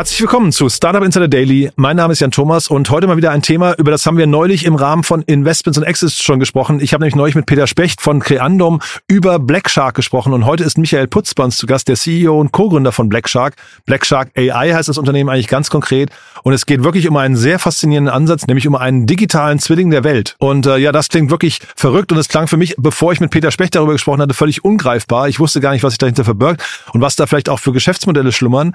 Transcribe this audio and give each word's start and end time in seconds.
Herzlich 0.00 0.22
willkommen 0.22 0.50
zu 0.50 0.70
Startup 0.70 1.04
Insider 1.04 1.28
Daily. 1.28 1.70
Mein 1.76 1.94
Name 1.94 2.14
ist 2.14 2.20
Jan 2.20 2.30
Thomas 2.30 2.68
und 2.68 2.88
heute 2.88 3.06
mal 3.06 3.18
wieder 3.18 3.32
ein 3.32 3.42
Thema, 3.42 3.74
über 3.76 3.90
das 3.90 4.06
haben 4.06 4.16
wir 4.16 4.26
neulich 4.26 4.64
im 4.64 4.74
Rahmen 4.74 5.04
von 5.04 5.20
Investments 5.20 5.76
und 5.76 5.84
Exits 5.84 6.22
schon 6.22 6.40
gesprochen. 6.40 6.80
Ich 6.80 6.94
habe 6.94 7.02
nämlich 7.02 7.16
neulich 7.16 7.34
mit 7.34 7.44
Peter 7.44 7.66
Specht 7.66 8.00
von 8.00 8.20
Creandum 8.20 8.80
über 9.08 9.38
Black 9.38 9.68
Shark 9.68 9.94
gesprochen 9.94 10.32
und 10.32 10.46
heute 10.46 10.64
ist 10.64 10.78
Michael 10.78 11.06
Putz 11.06 11.34
bei 11.34 11.44
uns 11.44 11.58
zu 11.58 11.66
Gast, 11.66 11.86
der 11.86 11.96
CEO 11.96 12.40
und 12.40 12.50
Co-Gründer 12.50 12.92
von 12.92 13.10
Black 13.10 13.28
Shark. 13.28 13.56
Black 13.84 14.06
Shark 14.06 14.30
AI 14.38 14.72
heißt 14.72 14.88
das 14.88 14.96
Unternehmen 14.96 15.28
eigentlich 15.28 15.48
ganz 15.48 15.68
konkret 15.68 16.08
und 16.44 16.54
es 16.54 16.64
geht 16.64 16.82
wirklich 16.82 17.06
um 17.06 17.18
einen 17.18 17.36
sehr 17.36 17.58
faszinierenden 17.58 18.14
Ansatz, 18.14 18.46
nämlich 18.46 18.66
um 18.66 18.76
einen 18.76 19.04
digitalen 19.06 19.58
Zwilling 19.58 19.90
der 19.90 20.02
Welt. 20.02 20.34
Und 20.38 20.64
äh, 20.64 20.78
ja, 20.78 20.92
das 20.92 21.10
klingt 21.10 21.30
wirklich 21.30 21.60
verrückt 21.76 22.10
und 22.10 22.16
es 22.16 22.28
klang 22.28 22.48
für 22.48 22.56
mich, 22.56 22.74
bevor 22.78 23.12
ich 23.12 23.20
mit 23.20 23.32
Peter 23.32 23.50
Specht 23.50 23.74
darüber 23.74 23.92
gesprochen 23.92 24.22
hatte, 24.22 24.32
völlig 24.32 24.64
ungreifbar. 24.64 25.28
Ich 25.28 25.40
wusste 25.40 25.60
gar 25.60 25.72
nicht, 25.72 25.82
was 25.82 25.92
sich 25.92 25.98
dahinter 25.98 26.24
verbirgt 26.24 26.62
und 26.94 27.02
was 27.02 27.16
da 27.16 27.26
vielleicht 27.26 27.50
auch 27.50 27.58
für 27.58 27.72
Geschäftsmodelle 27.72 28.32
schlummern. 28.32 28.72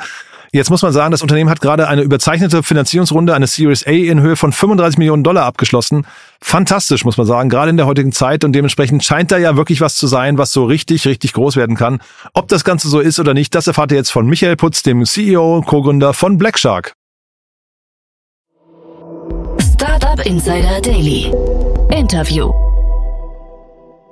Jetzt 0.56 0.70
muss 0.70 0.84
man 0.84 0.94
sagen, 0.94 1.12
das 1.12 1.22
Unternehmen 1.22 1.50
hat 1.50 1.60
gerade 1.60 1.90
eine 1.90 2.02
überzeichnete 2.02 2.64
Finanzierungsrunde, 2.64 3.36
eine 3.36 3.46
Series 3.46 3.86
A 3.86 3.92
in 3.92 4.22
Höhe 4.22 4.38
von 4.38 4.54
35 4.54 4.98
Millionen 4.98 5.22
Dollar 5.22 5.44
abgeschlossen. 5.44 6.08
Fantastisch, 6.40 7.04
muss 7.04 7.18
man 7.18 7.28
sagen, 7.28 7.50
gerade 7.50 7.72
in 7.72 7.76
der 7.76 7.88
heutigen 7.88 8.14
Zeit 8.14 8.46
und 8.46 8.54
dementsprechend 8.54 9.04
scheint 9.04 9.34
da 9.34 9.38
ja 9.38 9.58
wirklich 9.58 9.82
was 9.82 9.98
zu 9.98 10.08
sein, 10.08 10.38
was 10.38 10.54
so 10.54 10.64
richtig, 10.64 11.06
richtig 11.08 11.34
groß 11.34 11.58
werden 11.58 11.76
kann. 11.76 12.00
Ob 12.34 12.48
das 12.48 12.64
Ganze 12.64 12.88
so 12.88 13.02
ist 13.02 13.20
oder 13.20 13.34
nicht, 13.34 13.54
das 13.54 13.68
erfahrt 13.68 13.92
ihr 13.92 13.98
jetzt 13.98 14.12
von 14.12 14.28
Michael 14.28 14.56
Putz, 14.56 14.82
dem 14.82 15.04
CEO 15.04 15.58
und 15.58 15.66
Co-Gründer 15.66 16.14
von 16.14 16.38
Black 16.38 16.58
Shark. 16.58 16.94
Startup 19.60 20.26
Insider 20.26 20.80
Daily. 20.80 21.34
Interview. 21.92 22.54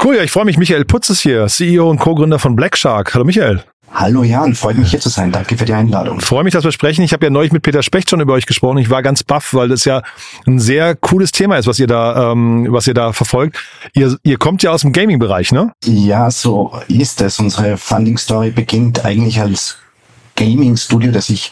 Cool, 0.03 0.17
ja, 0.17 0.23
ich 0.23 0.31
freue 0.31 0.43
mich. 0.43 0.57
Michael 0.57 0.83
Putz 0.83 1.09
ist 1.09 1.21
hier, 1.21 1.47
CEO 1.47 1.89
und 1.89 1.99
Co-Gründer 1.99 2.37
von 2.37 2.57
Black 2.57 2.77
Shark. 2.77 3.13
Hallo 3.13 3.23
Michael. 3.23 3.63
Hallo 3.95 4.23
Jan, 4.23 4.55
freut 4.55 4.77
mich 4.77 4.89
hier 4.89 4.99
zu 4.99 5.09
sein. 5.09 5.31
Danke 5.31 5.55
für 5.55 5.65
die 5.65 5.73
Einladung. 5.73 6.19
Freue 6.19 6.43
mich, 6.43 6.53
dass 6.53 6.63
wir 6.63 6.71
sprechen. 6.71 7.03
Ich 7.03 7.13
habe 7.13 7.25
ja 7.25 7.29
neulich 7.29 7.51
mit 7.51 7.61
Peter 7.61 7.83
Specht 7.83 8.09
schon 8.09 8.21
über 8.21 8.33
euch 8.33 8.47
gesprochen. 8.47 8.79
Ich 8.79 8.89
war 8.89 9.03
ganz 9.03 9.23
baff, 9.23 9.53
weil 9.53 9.69
das 9.69 9.85
ja 9.85 10.01
ein 10.47 10.59
sehr 10.59 10.95
cooles 10.95 11.31
Thema 11.31 11.57
ist, 11.57 11.67
was 11.67 11.79
ihr 11.79 11.85
da, 11.85 12.31
ähm, 12.31 12.65
was 12.71 12.87
ihr 12.87 12.95
da 12.95 13.13
verfolgt. 13.13 13.59
Ihr, 13.93 14.17
ihr 14.23 14.37
kommt 14.37 14.63
ja 14.63 14.71
aus 14.71 14.81
dem 14.81 14.93
Gaming-Bereich, 14.93 15.51
ne? 15.51 15.73
Ja, 15.85 16.31
so 16.31 16.73
ist 16.87 17.21
es. 17.21 17.39
Unsere 17.39 17.77
Funding-Story 17.77 18.49
beginnt 18.49 19.05
eigentlich 19.05 19.39
als 19.39 19.77
Gaming-Studio, 20.37 21.11
das 21.11 21.29
ich 21.29 21.51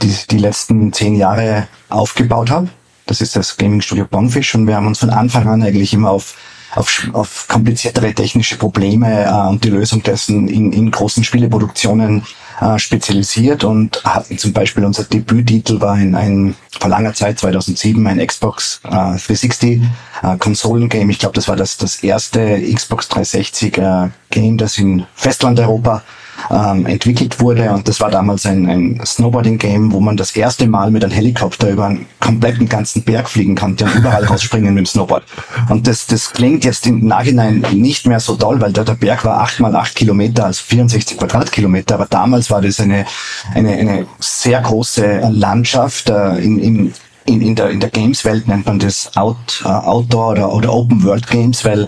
die, 0.00 0.14
die 0.30 0.38
letzten 0.38 0.90
zehn 0.94 1.14
Jahre 1.16 1.68
aufgebaut 1.90 2.50
habe. 2.50 2.68
Das 3.04 3.20
ist 3.20 3.36
das 3.36 3.58
Gaming-Studio 3.58 4.06
Bonfish 4.10 4.54
und 4.54 4.66
wir 4.66 4.76
haben 4.76 4.86
uns 4.86 5.00
von 5.00 5.10
Anfang 5.10 5.46
an 5.48 5.62
eigentlich 5.62 5.92
immer 5.92 6.10
auf 6.10 6.34
auf, 6.74 7.08
auf 7.12 7.46
kompliziertere 7.48 8.12
technische 8.12 8.56
Probleme 8.56 9.24
äh, 9.24 9.48
und 9.48 9.64
die 9.64 9.70
Lösung 9.70 10.02
dessen 10.02 10.48
in, 10.48 10.72
in 10.72 10.90
großen 10.90 11.24
Spieleproduktionen 11.24 12.24
äh, 12.60 12.78
spezialisiert 12.78 13.64
und 13.64 14.02
hatten 14.04 14.38
zum 14.38 14.52
Beispiel 14.52 14.84
unser 14.84 15.04
Debüttitel 15.04 15.80
war 15.80 15.94
ein, 15.94 16.14
ein 16.14 16.54
vor 16.78 16.88
langer 16.88 17.14
Zeit 17.14 17.38
2007 17.38 18.06
ein 18.06 18.24
Xbox 18.24 18.80
äh, 18.84 18.90
360 18.90 19.82
äh, 20.22 20.36
Konsolengame. 20.38 21.10
Ich 21.10 21.18
glaube, 21.18 21.34
das 21.34 21.48
war 21.48 21.56
das 21.56 21.76
das 21.76 22.02
erste 22.02 22.60
Xbox 22.72 23.08
360 23.08 23.78
äh, 23.78 24.08
Game, 24.30 24.58
das 24.58 24.78
in 24.78 25.04
Festlandeuropa 25.14 26.02
ähm, 26.50 26.86
entwickelt 26.86 27.40
wurde. 27.40 27.70
Und 27.70 27.88
das 27.88 28.00
war 28.00 28.10
damals 28.10 28.46
ein, 28.46 28.68
ein 28.68 29.00
Snowboarding-Game, 29.04 29.92
wo 29.92 30.00
man 30.00 30.16
das 30.16 30.34
erste 30.36 30.66
Mal 30.66 30.90
mit 30.90 31.04
einem 31.04 31.12
Helikopter 31.12 31.70
über 31.70 31.86
einen 31.86 32.06
kompletten 32.20 32.68
ganzen 32.68 33.02
Berg 33.02 33.28
fliegen 33.28 33.54
konnte 33.54 33.84
und 33.84 33.94
überall 33.94 34.24
rausspringen 34.26 34.74
mit 34.74 34.84
dem 34.84 34.86
Snowboard. 34.86 35.24
Und 35.68 35.86
das, 35.86 36.06
das 36.06 36.32
klingt 36.32 36.64
jetzt 36.64 36.86
im 36.86 37.06
Nachhinein 37.06 37.64
nicht 37.72 38.06
mehr 38.06 38.20
so 38.20 38.36
toll, 38.36 38.60
weil 38.60 38.72
der, 38.72 38.84
der 38.84 38.94
Berg 38.94 39.24
war 39.24 39.40
acht 39.40 39.60
mal 39.60 39.74
acht 39.74 39.94
Kilometer, 39.94 40.46
also 40.46 40.62
64 40.66 41.18
Quadratkilometer. 41.18 41.94
Aber 41.94 42.06
damals 42.06 42.50
war 42.50 42.60
das 42.60 42.80
eine, 42.80 43.06
eine, 43.54 43.70
eine 43.72 44.06
sehr 44.18 44.60
große 44.60 45.28
Landschaft 45.30 46.10
äh, 46.10 46.38
in, 46.38 46.58
in 46.58 46.94
in, 47.26 47.40
in 47.40 47.54
der, 47.54 47.70
in 47.70 47.80
der 47.80 47.90
Games-Welt 47.90 48.48
nennt 48.48 48.66
man 48.66 48.78
das 48.78 49.16
Out, 49.16 49.62
uh, 49.64 49.68
Outdoor 49.68 50.32
oder, 50.32 50.52
oder 50.52 50.72
Open 50.74 51.02
World 51.04 51.26
Games, 51.26 51.64
weil 51.64 51.86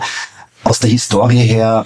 aus 0.63 0.79
der 0.79 0.89
Historie 0.89 1.37
her 1.37 1.85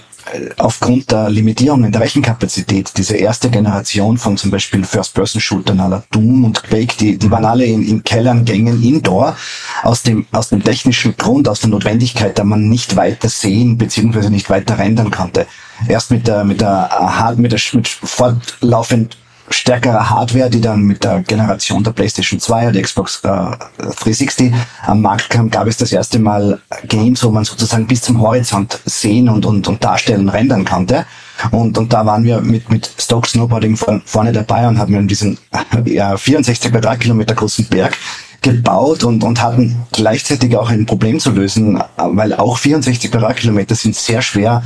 aufgrund 0.57 1.11
der 1.11 1.29
Limitierungen 1.29 1.91
der 1.91 2.01
Rechenkapazität, 2.01 2.91
diese 2.97 3.17
erste 3.17 3.49
Generation 3.49 4.17
von 4.17 4.37
zum 4.37 4.51
Beispiel 4.51 4.83
First-Person-Shootern 4.83 5.79
aller 5.79 6.03
Doom 6.11 6.45
und 6.45 6.63
Quake, 6.63 6.95
die, 6.99 7.17
die 7.17 7.31
waren 7.31 7.45
alle 7.45 7.65
in, 7.65 7.87
in 7.87 8.03
Kellern, 8.03 8.45
Gängen, 8.45 8.81
Indoor, 8.81 9.35
aus 9.83 10.03
dem, 10.03 10.25
aus 10.31 10.49
dem 10.49 10.63
technischen 10.63 11.15
Grund, 11.17 11.47
aus 11.47 11.61
der 11.61 11.69
Notwendigkeit, 11.69 12.37
da 12.37 12.43
man 12.43 12.69
nicht 12.69 12.95
weiter 12.95 13.29
sehen 13.29 13.77
bzw. 13.77 14.29
nicht 14.29 14.49
weiter 14.49 14.77
rendern 14.77 15.11
konnte. 15.11 15.47
Erst 15.87 16.11
mit 16.11 16.27
der, 16.27 16.43
mit 16.43 16.61
der, 16.61 16.89
Hard, 16.89 17.39
mit 17.39 17.51
der, 17.51 17.59
mit 17.73 17.87
fortlaufend 17.87 19.17
stärkere 19.51 20.09
Hardware, 20.09 20.49
die 20.49 20.61
dann 20.61 20.83
mit 20.83 21.03
der 21.03 21.21
Generation 21.21 21.83
der 21.83 21.91
PlayStation 21.91 22.39
2 22.39 22.69
oder 22.69 22.81
Xbox 22.81 23.21
äh, 23.23 23.27
360 23.27 24.53
am 24.85 25.01
Markt 25.01 25.29
kam, 25.29 25.49
gab 25.49 25.67
es 25.67 25.77
das 25.77 25.91
erste 25.91 26.19
Mal 26.19 26.59
Games, 26.87 27.23
wo 27.23 27.29
man 27.29 27.43
sozusagen 27.43 27.87
bis 27.87 28.01
zum 28.01 28.21
Horizont 28.21 28.79
sehen 28.85 29.29
und, 29.29 29.45
und, 29.45 29.67
und 29.67 29.83
darstellen, 29.83 30.29
rendern 30.29 30.65
konnte. 30.65 31.05
Und, 31.51 31.77
und 31.77 31.91
da 31.91 32.05
waren 32.05 32.23
wir 32.23 32.41
mit, 32.41 32.69
mit 32.69 32.89
Stoke 32.99 33.27
Snowboarding 33.27 33.77
vorne 34.05 34.31
dabei 34.31 34.67
und 34.67 34.77
haben 34.77 35.07
diesen 35.07 35.37
ja, 35.85 36.15
64 36.15 36.71
Quadratkilometer 36.71 37.35
großen 37.35 37.65
Berg 37.65 37.97
gebaut 38.41 39.03
und, 39.03 39.23
und 39.23 39.41
hatten 39.41 39.83
gleichzeitig 39.91 40.55
auch 40.55 40.69
ein 40.69 40.85
Problem 40.85 41.19
zu 41.19 41.31
lösen, 41.31 41.81
weil 41.97 42.33
auch 42.33 42.57
64 42.57 43.11
Quadratkilometer 43.11 43.75
sind 43.75 43.95
sehr 43.95 44.21
schwer 44.21 44.63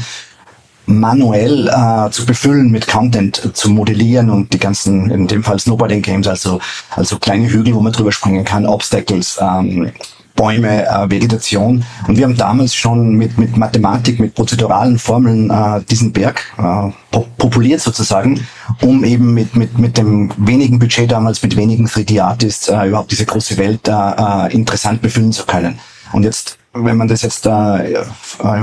manuell 0.86 1.68
äh, 1.68 2.10
zu 2.12 2.26
befüllen 2.26 2.72
mit 2.72 2.88
Content, 2.88 3.44
äh, 3.46 3.54
zu 3.54 3.70
modellieren 3.70 4.30
und 4.30 4.54
die 4.54 4.60
ganzen, 4.60 5.10
in 5.10 5.28
dem 5.28 5.44
Fall 5.44 5.60
Snowboarding 5.60 6.02
Games, 6.02 6.28
also, 6.28 6.60
also 6.92 7.18
kleine 7.18 7.50
Hügel, 7.50 7.74
wo 7.76 7.82
man 7.82 7.94
drüber 7.94 8.12
springen 8.12 8.44
kann, 8.46 8.66
Obstacles, 8.66 9.40
ähm, 9.42 9.92
Bäume, 10.36 10.86
äh, 10.86 11.10
Vegetation. 11.10 11.84
Und 12.08 12.18
wir 12.18 12.26
haben 12.26 12.36
damals 12.36 12.76
schon 12.76 13.16
mit, 13.16 13.38
mit 13.38 13.56
Mathematik, 13.56 14.20
mit 14.20 14.36
prozeduralen 14.36 15.00
Formeln 15.00 15.50
äh, 15.50 15.82
diesen 15.90 16.12
Berg 16.12 16.44
äh, 16.58 17.18
populiert 17.38 17.82
sozusagen, 17.82 18.46
um 18.82 19.04
eben 19.06 19.34
mit, 19.34 19.56
mit, 19.56 19.78
mit 19.80 19.98
dem 19.98 20.32
wenigen 20.38 20.78
Budget 20.78 21.12
damals, 21.12 21.42
mit 21.42 21.56
wenigen 21.56 21.88
3D-Artists 21.88 22.68
äh, 22.68 22.88
überhaupt 22.88 23.12
diese 23.12 23.26
große 23.26 23.58
Welt 23.58 23.88
äh, 23.88 23.92
äh, 23.92 24.54
interessant 24.54 25.02
befüllen 25.02 25.32
zu 25.32 25.46
können. 25.46 25.80
Und 26.12 26.24
jetzt 26.24 26.58
wenn 26.76 26.98
man 26.98 27.08
das 27.08 27.22
jetzt 27.22 27.46
äh, 27.46 28.04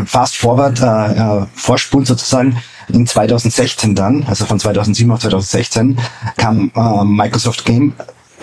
fast 0.04 0.36
forward 0.36 0.80
äh, 0.80 1.42
äh, 1.42 1.46
vorspult 1.54 2.06
sozusagen, 2.06 2.56
in 2.88 3.06
2016 3.06 3.94
dann, 3.94 4.24
also 4.28 4.44
von 4.44 4.58
2007 4.58 5.10
auf 5.10 5.20
2016, 5.20 5.98
kam 6.36 6.70
äh, 6.74 7.04
Microsoft 7.04 7.64
Game 7.64 7.94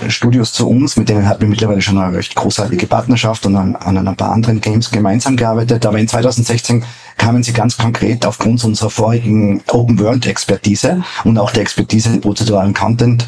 Studios 0.08 0.54
zu 0.54 0.68
uns, 0.70 0.96
mit 0.96 1.10
denen 1.10 1.28
hatten 1.28 1.42
wir 1.42 1.50
mittlerweile 1.50 1.82
schon 1.82 1.98
eine 1.98 2.16
recht 2.16 2.34
großartige 2.34 2.88
Partnerschaft 2.88 3.46
und 3.46 3.58
an, 3.58 3.76
an 3.76 4.08
ein 4.08 4.16
paar 4.16 4.32
anderen 4.32 4.62
Games 4.62 4.90
gemeinsam 4.92 5.36
gearbeitet. 5.36 5.86
Aber 5.86 6.00
in 6.00 6.08
2016 6.08 6.86
kamen 7.18 7.44
sie 7.44 7.52
ganz 7.52 7.78
konkret 7.78 8.26
aufgrund 8.26 8.64
unserer 8.64 8.90
vorigen 8.90 9.62
Open 9.68 10.00
World 10.00 10.26
Expertise 10.26 11.04
und 11.26 11.38
auch 11.38 11.52
der 11.52 11.64
Expertise 11.64 12.14
im 12.14 12.22
prozeduralen 12.22 12.74
Content 12.74 13.28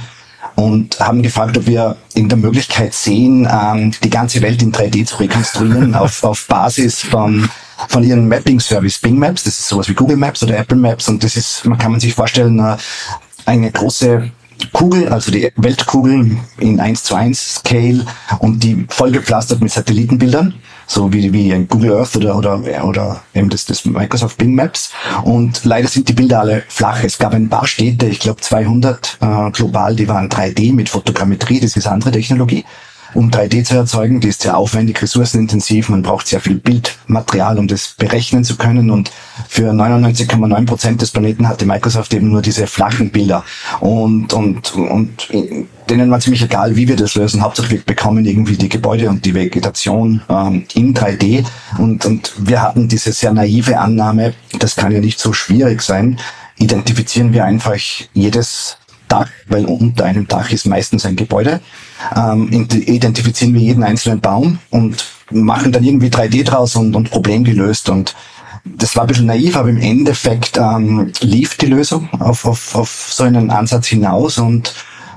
und 0.55 0.99
haben 0.99 1.21
gefragt, 1.21 1.57
ob 1.57 1.67
wir 1.67 1.97
in 2.13 2.29
der 2.29 2.37
Möglichkeit 2.37 2.93
sehen, 2.93 3.47
ähm, 3.51 3.91
die 4.03 4.09
ganze 4.09 4.41
Welt 4.41 4.61
in 4.61 4.71
3D 4.71 5.05
zu 5.05 5.17
rekonstruieren 5.17 5.95
auf, 5.95 6.23
auf 6.23 6.47
Basis 6.47 7.01
von 7.01 7.49
von 7.87 8.03
ihren 8.03 8.27
Mapping-Service 8.27 8.99
Bing 8.99 9.17
Maps. 9.17 9.43
Das 9.43 9.57
ist 9.57 9.67
sowas 9.67 9.89
wie 9.89 9.95
Google 9.95 10.17
Maps 10.17 10.43
oder 10.43 10.55
Apple 10.55 10.77
Maps 10.77 11.09
und 11.09 11.23
das 11.23 11.35
ist, 11.35 11.65
man 11.65 11.79
kann 11.79 11.91
man 11.91 11.99
sich 11.99 12.13
vorstellen, 12.13 12.61
eine 13.45 13.71
große 13.71 14.29
Kugel, 14.71 15.09
also 15.09 15.31
die 15.31 15.51
Weltkugel 15.55 16.37
in 16.59 16.79
1 16.79 17.03
zu 17.03 17.15
1 17.15 17.55
Scale 17.55 18.05
und 18.39 18.63
die 18.63 18.85
vollgepflastert 18.89 19.61
mit 19.61 19.71
Satellitenbildern, 19.71 20.53
so 20.91 21.13
wie, 21.13 21.31
wie 21.31 21.65
Google 21.65 21.93
Earth 21.93 22.17
oder, 22.17 22.35
oder, 22.35 22.83
oder 22.83 23.21
eben 23.33 23.49
das, 23.49 23.65
das 23.65 23.85
Microsoft 23.85 24.37
Bing 24.37 24.53
Maps. 24.53 24.91
Und 25.23 25.63
leider 25.63 25.87
sind 25.87 26.09
die 26.09 26.13
Bilder 26.13 26.41
alle 26.41 26.63
flach. 26.67 27.03
Es 27.03 27.17
gab 27.17 27.33
ein 27.33 27.49
paar 27.49 27.65
Städte, 27.65 28.07
ich 28.07 28.19
glaube 28.19 28.41
200 28.41 29.17
äh, 29.21 29.51
global, 29.51 29.95
die 29.95 30.07
waren 30.07 30.27
3D 30.27 30.73
mit 30.73 30.89
Fotogrammetrie, 30.89 31.59
das 31.59 31.77
ist 31.77 31.87
andere 31.87 32.11
Technologie 32.11 32.65
um 33.13 33.29
3D 33.29 33.63
zu 33.63 33.75
erzeugen. 33.75 34.19
Die 34.19 34.29
ist 34.29 34.41
sehr 34.41 34.57
aufwendig, 34.57 35.01
ressourcenintensiv. 35.01 35.89
Man 35.89 36.01
braucht 36.01 36.27
sehr 36.27 36.39
viel 36.39 36.55
Bildmaterial, 36.55 37.59
um 37.59 37.67
das 37.67 37.95
berechnen 37.97 38.43
zu 38.43 38.55
können. 38.55 38.89
Und 38.89 39.11
für 39.47 39.71
99,9 39.71 40.65
Prozent 40.65 41.01
des 41.01 41.11
Planeten 41.11 41.47
hatte 41.47 41.65
Microsoft 41.65 42.13
eben 42.13 42.29
nur 42.29 42.41
diese 42.41 42.67
flachen 42.67 43.11
Bilder. 43.11 43.43
Und, 43.79 44.33
und, 44.33 44.73
und 44.75 45.29
denen 45.91 46.09
war 46.09 46.19
ziemlich 46.19 46.41
egal, 46.41 46.75
wie 46.75 46.87
wir 46.87 46.95
das 46.95 47.15
lösen. 47.15 47.41
Hauptsache 47.41 47.69
wir 47.69 47.81
bekommen 47.81 48.25
irgendwie 48.25 48.55
die 48.55 48.69
Gebäude 48.69 49.09
und 49.09 49.25
die 49.25 49.33
Vegetation 49.33 50.21
ähm, 50.29 50.63
in 50.73 50.93
3D. 50.93 51.45
Und, 51.77 52.05
und 52.05 52.33
wir 52.37 52.61
hatten 52.61 52.87
diese 52.87 53.11
sehr 53.11 53.33
naive 53.33 53.77
Annahme, 53.77 54.33
das 54.57 54.75
kann 54.75 54.91
ja 54.91 54.99
nicht 54.99 55.19
so 55.19 55.33
schwierig 55.33 55.81
sein. 55.81 56.17
Identifizieren 56.57 57.33
wir 57.33 57.43
einfach 57.43 57.77
jedes 58.13 58.77
Dach, 59.07 59.29
weil 59.47 59.65
unter 59.65 60.05
einem 60.05 60.27
Dach 60.27 60.49
ist 60.51 60.65
meistens 60.65 61.05
ein 61.05 61.17
Gebäude, 61.17 61.59
ähm, 62.15 62.49
identifizieren 62.51 63.53
wir 63.53 63.61
jeden 63.61 63.83
einzelnen 63.83 64.21
Baum 64.21 64.59
und 64.69 65.05
machen 65.29 65.73
dann 65.73 65.83
irgendwie 65.83 66.07
3D 66.07 66.45
draus 66.45 66.77
und, 66.77 66.95
und 66.95 67.11
Problem 67.11 67.43
gelöst 67.43 67.89
und 67.89 68.15
das 68.63 68.95
war 68.95 69.03
ein 69.03 69.07
bisschen 69.07 69.25
naiv, 69.25 69.57
aber 69.57 69.69
im 69.69 69.81
Endeffekt 69.81 70.57
ähm, 70.57 71.11
lief 71.21 71.57
die 71.57 71.65
Lösung 71.65 72.09
auf, 72.19 72.45
auf, 72.45 72.75
auf 72.75 73.09
so 73.11 73.23
einen 73.23 73.49
Ansatz 73.49 73.87
hinaus 73.87 74.37
und 74.37 74.73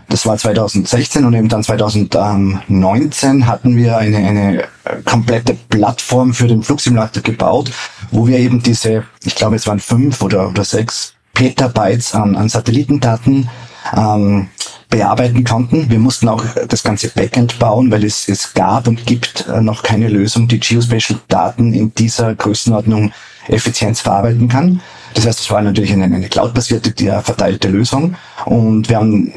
Das 0.08 0.26
war 0.26 0.36
2016 0.36 1.24
und 1.24 1.34
eben 1.34 1.48
dann 1.48 1.62
2019 1.62 3.46
hatten 3.46 3.76
wir 3.76 3.96
eine, 3.96 4.16
eine 4.18 4.62
äh, 4.62 4.66
komplette 5.04 5.54
Plattform 5.68 6.34
für 6.34 6.46
den 6.46 6.62
Flugsimulator 6.62 7.22
gebaut, 7.22 7.70
wo 8.10 8.26
wir 8.26 8.38
eben 8.38 8.62
diese, 8.62 9.04
ich 9.24 9.34
glaube 9.34 9.56
es 9.56 9.66
waren 9.66 9.80
fünf 9.80 10.22
oder, 10.22 10.48
oder 10.48 10.64
sechs 10.64 11.14
Petabytes 11.32 12.14
an, 12.14 12.36
an 12.36 12.48
Satellitendaten 12.48 13.48
ähm, 13.96 14.48
bearbeiten 14.88 15.42
konnten. 15.42 15.90
Wir 15.90 15.98
mussten 15.98 16.28
auch 16.28 16.44
das 16.68 16.82
ganze 16.82 17.08
Backend 17.08 17.58
bauen, 17.58 17.90
weil 17.90 18.04
es, 18.04 18.28
es 18.28 18.54
gab 18.54 18.86
und 18.86 19.06
gibt 19.06 19.46
äh, 19.48 19.60
noch 19.60 19.82
keine 19.82 20.08
Lösung, 20.08 20.46
die 20.46 20.60
Geospatial-Daten 20.60 21.74
in 21.74 21.92
dieser 21.94 22.34
Größenordnung 22.34 23.12
effizient 23.48 23.98
verarbeiten 23.98 24.48
kann. 24.48 24.80
Das 25.14 25.26
heißt, 25.26 25.40
es 25.40 25.50
war 25.50 25.62
natürlich 25.62 25.92
eine, 25.92 26.04
eine 26.04 26.28
cloud-basierte, 26.28 26.92
verteilte 27.22 27.68
Lösung. 27.68 28.16
Und 28.46 28.88
wir, 28.88 28.96
haben, 28.96 29.32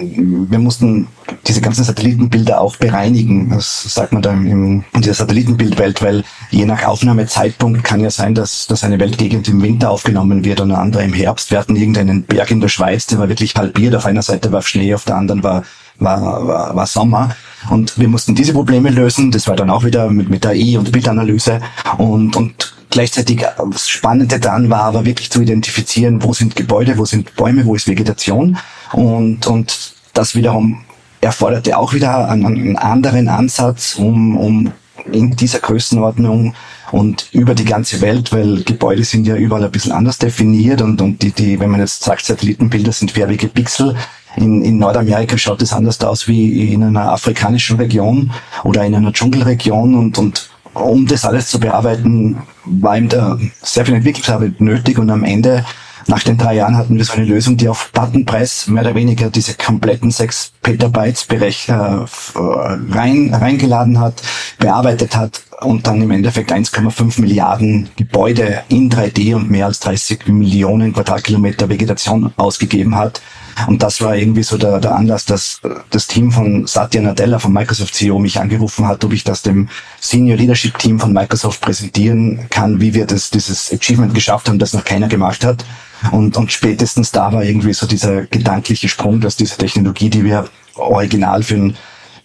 wir 0.50 0.60
mussten 0.60 1.08
diese 1.46 1.62
ganzen 1.62 1.84
Satellitenbilder 1.84 2.60
auch 2.60 2.76
bereinigen. 2.78 3.50
Das 3.52 3.84
sagt 3.84 4.12
man 4.12 4.24
da 4.24 4.32
im, 4.32 4.84
in 4.94 5.02
dieser 5.02 5.14
Satellitenbildwelt, 5.14 6.02
weil 6.02 6.24
je 6.50 6.66
nach 6.66 6.84
Aufnahmezeitpunkt 6.84 7.84
kann 7.84 8.00
ja 8.00 8.10
sein, 8.10 8.34
dass, 8.34 8.66
dass 8.66 8.84
eine 8.84 9.00
Weltgegend 9.00 9.48
im 9.48 9.62
Winter 9.62 9.92
aufgenommen 9.92 10.44
wird 10.44 10.62
und 10.62 10.72
eine 10.72 10.80
andere 10.82 11.04
im 11.04 11.14
Herbst. 11.14 11.52
Wir 11.52 11.60
hatten 11.60 11.76
irgendeinen 11.76 12.24
Berg 12.24 12.50
in 12.50 12.60
der 12.60 12.70
Schweiz, 12.70 13.06
der 13.06 13.20
war 13.20 13.30
wirklich 13.30 13.56
halbiert. 13.56 13.96
Auf 13.96 14.06
einer 14.06 14.24
Seite 14.24 14.52
war 14.52 14.64
Schnee, 14.64 14.96
auf 14.96 15.06
der 15.06 15.16
anderen 15.16 15.44
war, 15.44 15.64
war, 16.00 16.48
war, 16.48 16.76
war 16.76 16.88
Sommer. 16.88 17.36
Und 17.70 18.00
wir 18.00 18.08
mussten 18.08 18.34
diese 18.34 18.54
Probleme 18.54 18.90
lösen. 18.90 19.32
Das 19.32 19.48
war 19.48 19.56
dann 19.56 19.70
auch 19.70 19.84
wieder 19.84 20.10
mit, 20.10 20.30
mit 20.30 20.46
E- 20.46 20.78
und 20.78 20.92
Bildanalyse. 20.92 21.60
Und, 21.98 22.36
und 22.36 22.67
Gleichzeitig 22.98 23.44
äh, 23.44 23.50
das 23.72 23.88
Spannende 23.88 24.40
dann 24.40 24.72
war 24.72 24.82
aber 24.82 25.06
wirklich 25.06 25.30
zu 25.30 25.44
identifizieren, 25.44 26.24
wo 26.24 26.34
sind 26.34 26.56
Gebäude, 26.56 26.98
wo 26.98 27.06
sind 27.06 27.36
Bäume, 27.36 27.64
wo 27.64 27.76
ist 27.76 27.88
Vegetation. 27.88 28.58
Und, 28.92 29.46
und 29.46 29.94
das 30.16 30.34
wiederum 30.34 30.84
erforderte 31.22 31.78
auch 31.78 31.94
wieder 31.94 32.28
einen, 32.28 32.44
einen 32.48 32.76
anderen 32.76 33.28
Ansatz, 33.28 33.94
um, 34.00 34.36
um 34.36 34.72
in 35.12 35.36
dieser 35.36 35.60
Größenordnung 35.60 36.56
und 36.92 37.30
über 37.34 37.54
die 37.54 37.66
ganze 37.66 38.02
Welt, 38.02 38.34
weil 38.34 38.64
Gebäude 38.64 39.04
sind 39.04 39.28
ja 39.28 39.36
überall 39.36 39.66
ein 39.66 39.72
bisschen 39.72 39.92
anders 39.92 40.18
definiert 40.18 40.82
und, 40.82 41.00
und 41.00 41.22
die, 41.22 41.32
die, 41.32 41.60
wenn 41.60 41.70
man 41.70 41.82
jetzt 41.82 42.04
sagt, 42.04 42.26
Satellitenbilder 42.26 42.94
sind 42.94 43.12
färbige 43.12 43.48
Pixel, 43.48 43.96
in, 44.38 44.64
in 44.64 44.80
Nordamerika 44.80 45.38
schaut 45.38 45.62
es 45.62 45.72
anders 45.72 46.02
aus 46.02 46.28
wie 46.28 46.74
in 46.74 46.84
einer 46.84 47.12
afrikanischen 47.12 47.78
Region 47.78 48.32
oder 48.64 48.84
in 48.84 48.96
einer 48.96 49.14
Dschungelregion 49.14 49.94
und, 49.94 50.18
und 50.18 50.50
um 50.80 51.06
das 51.08 51.26
alles 51.26 51.50
zu 51.50 51.60
bearbeiten, 51.60 52.38
war 52.66 52.98
ihm 52.98 53.10
da 53.10 53.38
sehr 53.62 53.86
viel 53.86 53.96
Entwicklungsarbeit 53.96 54.62
nötig 54.62 54.98
und 55.00 55.10
am 55.10 55.24
Ende 55.24 55.66
nach 56.08 56.24
den 56.24 56.38
drei 56.38 56.56
Jahren 56.56 56.78
hatten 56.78 56.96
wir 56.96 57.04
so 57.04 57.14
eine 57.14 57.26
Lösung, 57.26 57.58
die 57.58 57.68
auf 57.68 57.92
Buttonpress 57.92 58.68
mehr 58.68 58.84
oder 58.84 58.96
weniger 58.96 59.30
diese 59.30 59.56
kompletten 59.56 60.10
sechs 60.10 60.54
Petabytes 60.62 61.26
Berech, 61.26 61.68
äh, 61.68 61.74
rein, 61.74 63.34
reingeladen 63.34 64.00
hat, 64.00 64.22
bearbeitet 64.58 65.18
hat 65.18 65.42
und 65.62 65.88
dann 65.88 66.02
im 66.02 66.12
Endeffekt 66.12 66.52
1,5 66.52 67.20
Milliarden 67.20 67.90
Gebäude 67.96 68.64
in 68.70 68.92
3D 68.92 69.36
und 69.36 69.50
mehr 69.50 69.66
als 69.66 69.80
30 69.80 70.28
Millionen 70.28 70.94
Quadratkilometer 70.94 71.68
Vegetation 71.68 72.32
ausgegeben 72.38 72.96
hat. 72.96 73.22
Und 73.66 73.82
das 73.82 74.02
war 74.02 74.16
irgendwie 74.16 74.44
so 74.44 74.58
der, 74.58 74.80
der 74.80 74.94
Anlass, 74.94 75.26
dass 75.26 75.62
das 75.90 76.06
Team 76.06 76.32
von 76.32 76.68
Satya 76.68 77.02
Nadella 77.02 77.40
von 77.40 77.52
Microsoft 77.54 77.96
CEO 77.96 78.20
mich 78.20 78.40
angerufen 78.40 78.88
hat, 78.88 79.04
ob 79.04 79.14
ich 79.14 79.24
das 79.24 79.42
dem 79.42 79.68
Senior 80.00 80.38
Leadership 80.38 80.78
Team 80.78 81.00
von 81.00 81.12
Microsoft 81.12 81.62
präsentieren 81.62 82.48
kann, 82.52 82.80
wie 82.80 82.94
wir 82.94 83.08
das, 83.08 83.32
dieses 83.32 83.74
Achievement 83.74 84.14
geschafft 84.14 84.50
haben, 84.50 84.60
das 84.60 84.74
noch 84.74 84.86
keiner 84.86 85.08
gemacht 85.08 85.44
hat. 85.44 85.66
Und, 86.12 86.38
und 86.38 86.52
spätestens 86.52 87.12
da 87.12 87.34
war 87.34 87.44
irgendwie 87.44 87.74
so 87.74 87.88
dieser 87.88 88.28
gedankliche 88.28 88.88
Sprung, 88.88 89.22
dass 89.22 89.36
diese 89.36 89.58
Technologie, 89.58 90.12
die 90.12 90.24
wir 90.24 90.48
original 90.76 91.42
für, 91.42 91.56
einen, 91.56 91.78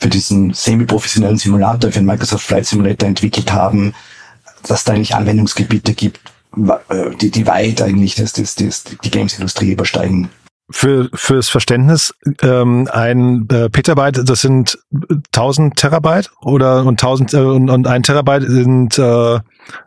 für 0.02 0.08
diesen 0.08 0.52
semi-professionellen 0.52 1.38
Simulator, 1.38 1.93
für 1.93 2.00
den 2.00 2.06
Microsoft 2.06 2.44
Flight 2.44 2.66
Simulator 2.66 3.08
entwickelt 3.08 3.52
haben, 3.52 3.94
dass 4.66 4.82
da 4.82 4.94
eigentlich 4.94 5.14
Anwendungsgebiete 5.14 5.94
gibt, 5.94 6.20
äh, 6.88 7.14
die, 7.20 7.31
die 7.31 7.46
weit 7.46 7.81
eigentlich 7.81 8.16
das, 8.16 8.32
das, 8.32 8.56
das, 8.56 8.82
die 8.82 9.10
Games-Industrie 9.10 9.72
übersteigen. 9.72 10.28
Für 10.70 11.08
fürs 11.14 11.49
Verständnis 11.49 12.14
ähm, 12.40 12.88
ein 12.90 13.46
äh, 13.50 13.69
Petabyte 13.69 14.22
das 14.25 14.40
sind 14.40 14.78
1000 15.34 15.76
Terabyte 15.76 16.31
oder 16.40 16.84
und 16.87 17.02
1000 17.02 17.34
äh, 17.34 17.37
und, 17.38 17.69
und 17.69 17.87
ein 17.87 18.02
Terabyte 18.02 18.48
sind 18.48 18.98
äh, 18.98 19.40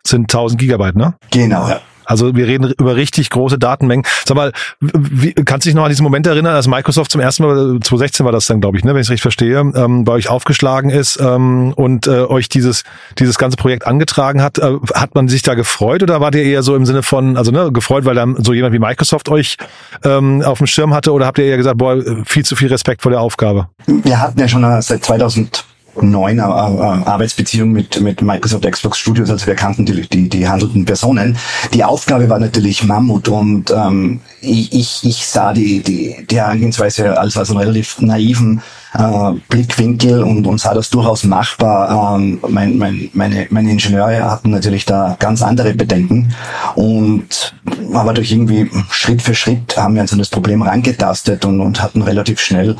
sind 0.05 0.23
1000 0.25 0.59
Gigabyte 0.59 0.95
ne? 0.95 1.15
Genau. 1.31 1.67
Ja. 1.69 1.81
Also 2.05 2.35
wir 2.35 2.47
reden 2.47 2.73
über 2.79 2.95
richtig 2.95 3.29
große 3.29 3.57
Datenmengen. 3.57 4.05
Sag 4.25 4.35
mal, 4.35 4.51
wie, 4.79 5.33
kannst 5.33 5.65
du 5.65 5.69
dich 5.69 5.75
noch 5.75 5.83
an 5.83 5.89
diesen 5.89 6.03
Moment 6.03 6.27
erinnern, 6.27 6.55
als 6.55 6.67
Microsoft 6.67 7.11
zum 7.11 7.21
ersten 7.21 7.43
Mal, 7.43 7.55
2016 7.55 8.25
war 8.25 8.31
das 8.31 8.45
dann, 8.45 8.61
glaube 8.61 8.77
ich, 8.77 8.83
ne, 8.83 8.93
wenn 8.93 9.01
ich 9.01 9.07
es 9.07 9.11
richtig 9.11 9.21
verstehe, 9.21 9.59
ähm, 9.59 10.03
bei 10.03 10.13
euch 10.13 10.29
aufgeschlagen 10.29 10.89
ist 10.89 11.19
ähm, 11.19 11.73
und 11.75 12.07
äh, 12.07 12.25
euch 12.25 12.49
dieses 12.49 12.83
dieses 13.19 13.37
ganze 13.37 13.57
Projekt 13.57 13.87
angetragen 13.87 14.41
hat? 14.41 14.57
Äh, 14.57 14.77
hat 14.93 15.15
man 15.15 15.27
sich 15.27 15.41
da 15.41 15.53
gefreut 15.53 16.03
oder 16.03 16.21
war 16.21 16.31
der 16.31 16.43
eher 16.43 16.63
so 16.63 16.75
im 16.75 16.85
Sinne 16.85 17.03
von, 17.03 17.37
also 17.37 17.51
ne, 17.51 17.71
gefreut, 17.71 18.05
weil 18.05 18.15
dann 18.15 18.35
so 18.43 18.53
jemand 18.53 18.73
wie 18.73 18.79
Microsoft 18.79 19.29
euch 19.29 19.57
ähm, 20.03 20.41
auf 20.41 20.59
dem 20.59 20.67
Schirm 20.67 20.93
hatte 20.93 21.11
oder 21.11 21.25
habt 21.25 21.37
ihr 21.37 21.45
eher 21.45 21.57
gesagt, 21.57 21.77
boah, 21.77 22.01
viel 22.25 22.45
zu 22.45 22.55
viel 22.55 22.69
Respekt 22.69 23.01
vor 23.01 23.11
der 23.11 23.21
Aufgabe? 23.21 23.67
Wir 23.87 24.19
hatten 24.19 24.39
ja 24.39 24.47
schon 24.47 24.63
äh, 24.63 24.81
seit 24.81 25.03
2000 25.03 25.65
neuen 26.01 26.39
äh, 26.39 26.41
äh, 26.41 26.45
Arbeitsbeziehung 26.45 27.71
mit, 27.71 27.99
mit 28.01 28.21
Microsoft 28.21 28.69
Xbox 28.69 28.97
Studios, 28.97 29.29
also 29.29 29.47
wir 29.47 29.55
kannten 29.55 29.85
die, 29.85 30.01
die, 30.07 30.29
die 30.29 30.47
handelnden 30.47 30.85
Personen. 30.85 31.37
Die 31.73 31.83
Aufgabe 31.83 32.29
war 32.29 32.39
natürlich 32.39 32.83
Mammut 32.83 33.27
und 33.27 33.71
ähm, 33.71 34.19
ich, 34.41 34.73
ich, 34.73 34.99
ich 35.03 35.25
sah 35.25 35.53
die, 35.53 35.81
die, 35.81 36.25
die 36.29 36.37
Herangehensweise 36.37 37.17
als, 37.17 37.37
als 37.37 37.49
einen 37.49 37.59
relativ 37.59 37.99
naiven 38.01 38.61
äh, 38.93 39.31
Blickwinkel 39.49 40.23
und, 40.23 40.45
und 40.45 40.59
sah 40.59 40.73
das 40.73 40.89
durchaus 40.89 41.23
machbar. 41.23 42.17
Ähm, 42.17 42.39
mein, 42.47 42.77
mein, 42.77 43.09
meine, 43.13 43.47
meine 43.49 43.71
Ingenieure 43.71 44.29
hatten 44.29 44.51
natürlich 44.51 44.85
da 44.85 45.15
ganz 45.19 45.41
andere 45.41 45.73
Bedenken 45.73 46.33
und 46.75 47.55
aber 47.93 48.13
durch 48.13 48.31
irgendwie 48.31 48.69
Schritt 48.89 49.21
für 49.21 49.35
Schritt 49.35 49.77
haben 49.77 49.95
wir 49.95 50.01
uns 50.01 50.13
an 50.13 50.19
das 50.19 50.29
Problem 50.29 50.61
rangetastet 50.61 51.45
und, 51.45 51.59
und 51.59 51.81
hatten 51.81 52.01
relativ 52.01 52.39
schnell 52.39 52.75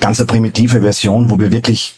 ganz 0.00 0.20
eine 0.20 0.26
primitive 0.26 0.80
Version, 0.80 1.30
wo 1.30 1.38
wir 1.38 1.50
wirklich 1.50 1.94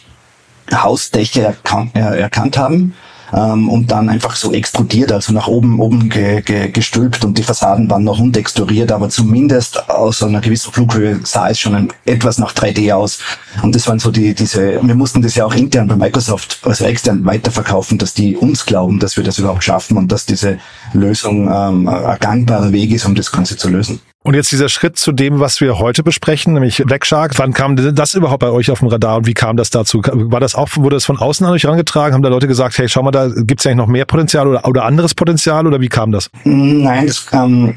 Hausdächer 0.72 1.54
äh, 1.94 2.20
erkannt 2.20 2.56
haben 2.56 2.94
ähm, 3.32 3.68
und 3.68 3.90
dann 3.90 4.08
einfach 4.08 4.36
so 4.36 4.52
extrudiert, 4.52 5.12
also 5.12 5.32
nach 5.32 5.46
oben 5.46 5.80
oben 5.80 6.08
ge, 6.08 6.42
ge, 6.42 6.70
gestülpt 6.70 7.24
und 7.24 7.38
die 7.38 7.42
Fassaden 7.42 7.88
waren 7.90 8.04
noch 8.04 8.18
untexturiert, 8.18 8.92
aber 8.92 9.08
zumindest 9.08 9.88
aus 9.88 10.22
einer 10.22 10.40
gewissen 10.40 10.72
Flughöhe 10.72 11.20
sah 11.24 11.48
es 11.48 11.58
schon 11.58 11.74
ein, 11.74 11.88
etwas 12.04 12.38
nach 12.38 12.52
3D 12.52 12.92
aus. 12.92 13.20
Und 13.62 13.74
das 13.74 13.86
waren 13.86 13.98
so 13.98 14.10
die 14.10 14.34
diese. 14.34 14.80
Wir 14.82 14.94
mussten 14.94 15.22
das 15.22 15.34
ja 15.34 15.44
auch 15.44 15.54
intern 15.54 15.88
bei 15.88 15.96
Microsoft, 15.96 16.60
also 16.62 16.84
extern 16.84 17.24
weiterverkaufen, 17.24 17.98
dass 17.98 18.14
die 18.14 18.36
uns 18.36 18.66
glauben, 18.66 18.98
dass 18.98 19.16
wir 19.16 19.24
das 19.24 19.38
überhaupt 19.38 19.64
schaffen 19.64 19.96
und 19.96 20.10
dass 20.10 20.26
diese 20.26 20.58
Lösung 20.92 21.48
ähm, 21.52 21.88
ein 21.88 22.18
gangbarer 22.18 22.72
Weg 22.72 22.90
ist, 22.90 23.06
um 23.06 23.14
das 23.14 23.30
Ganze 23.30 23.56
zu 23.56 23.68
lösen. 23.68 24.00
Und 24.22 24.34
jetzt 24.34 24.52
dieser 24.52 24.68
Schritt 24.68 24.98
zu 24.98 25.12
dem, 25.12 25.40
was 25.40 25.62
wir 25.62 25.78
heute 25.78 26.02
besprechen, 26.02 26.52
nämlich 26.52 26.82
Black 26.84 27.06
Shark. 27.06 27.38
Wann 27.38 27.54
kam 27.54 27.94
das 27.94 28.14
überhaupt 28.14 28.40
bei 28.40 28.50
euch 28.50 28.70
auf 28.70 28.80
dem 28.80 28.88
Radar 28.88 29.16
und 29.16 29.26
wie 29.26 29.32
kam 29.32 29.56
das 29.56 29.70
dazu? 29.70 30.02
War 30.04 30.40
das 30.40 30.54
auch, 30.54 30.68
wurde 30.76 30.96
das 30.96 31.06
von 31.06 31.16
außen 31.16 31.46
an 31.46 31.52
euch 31.52 31.62
herangetragen? 31.62 32.12
Haben 32.12 32.22
da 32.22 32.28
Leute 32.28 32.46
gesagt, 32.46 32.76
hey, 32.76 32.86
schau 32.86 33.02
mal, 33.02 33.12
da 33.12 33.28
gibt 33.28 33.60
es 33.60 33.66
eigentlich 33.66 33.78
noch 33.78 33.86
mehr 33.86 34.04
Potenzial 34.04 34.46
oder, 34.46 34.68
oder 34.68 34.84
anderes 34.84 35.14
Potenzial 35.14 35.66
oder 35.66 35.80
wie 35.80 35.88
kam 35.88 36.12
das? 36.12 36.28
Nein, 36.44 37.06
das 37.06 37.26
kam 37.26 37.74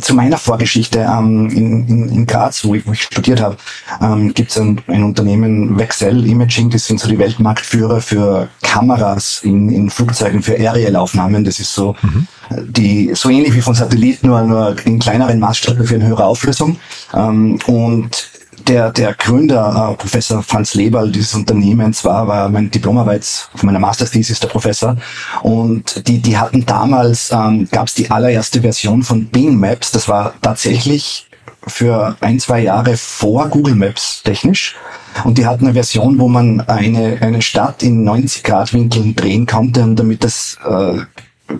zu 0.00 0.14
meiner 0.14 0.38
Vorgeschichte 0.38 1.00
ähm, 1.00 1.48
in, 1.50 1.88
in, 1.88 2.08
in 2.10 2.26
Graz, 2.26 2.64
wo 2.64 2.74
ich, 2.74 2.86
wo 2.86 2.92
ich 2.92 3.02
studiert 3.02 3.40
habe, 3.40 3.56
ähm, 4.00 4.32
gibt 4.34 4.50
es 4.50 4.58
ein, 4.58 4.80
ein 4.86 5.02
Unternehmen, 5.02 5.78
Vexel 5.78 6.26
Imaging, 6.26 6.70
das 6.70 6.86
sind 6.86 7.00
so 7.00 7.08
die 7.08 7.18
Weltmarktführer 7.18 8.00
für 8.00 8.48
Kameras 8.62 9.40
in, 9.42 9.70
in 9.70 9.90
Flugzeugen, 9.90 10.42
für 10.42 10.52
Aerial-Aufnahmen. 10.52 11.44
Das 11.44 11.58
ist 11.58 11.74
so 11.74 11.96
mhm. 12.02 12.28
Die 12.50 13.10
so 13.14 13.28
ähnlich 13.28 13.54
wie 13.54 13.60
von 13.60 13.74
Satelliten, 13.74 14.28
nur, 14.28 14.42
nur 14.42 14.76
in 14.84 14.98
kleineren 14.98 15.38
Maßstäben 15.38 15.86
für 15.86 15.96
eine 15.96 16.06
höhere 16.06 16.24
Auflösung. 16.24 16.78
Ähm, 17.14 17.58
und 17.66 18.30
der, 18.66 18.90
der 18.90 19.14
Gründer, 19.14 19.92
äh, 19.92 19.96
Professor 19.96 20.42
Franz 20.42 20.74
Leberl 20.74 21.10
dieses 21.10 21.34
Unternehmens 21.34 22.04
war, 22.04 22.26
war 22.26 22.48
mein 22.48 22.70
Diplomarbeit 22.70 23.24
von 23.24 23.66
meiner 23.66 23.78
Masterthesis 23.78 24.40
der 24.40 24.48
Professor. 24.48 24.96
Und 25.42 26.06
die, 26.08 26.18
die 26.18 26.36
hatten 26.36 26.66
damals, 26.66 27.30
ähm, 27.32 27.68
gab 27.70 27.88
es 27.88 27.94
die 27.94 28.10
allererste 28.10 28.60
Version 28.60 29.02
von 29.02 29.26
Bing 29.26 29.56
Maps. 29.56 29.92
Das 29.92 30.08
war 30.08 30.34
tatsächlich 30.42 31.28
für 31.66 32.16
ein, 32.20 32.40
zwei 32.40 32.60
Jahre 32.60 32.96
vor 32.96 33.48
Google 33.48 33.74
Maps 33.74 34.22
technisch. 34.22 34.76
Und 35.24 35.38
die 35.38 35.46
hatten 35.46 35.64
eine 35.64 35.74
Version, 35.74 36.18
wo 36.18 36.28
man 36.28 36.60
eine, 36.62 37.18
eine 37.20 37.42
Stadt 37.42 37.82
in 37.82 38.04
90 38.04 38.42
Grad 38.44 38.72
Winkeln 38.72 39.16
drehen 39.16 39.46
konnte 39.46 39.82
und 39.82 39.96
damit 39.96 40.22
das 40.22 40.58
äh, 40.64 41.00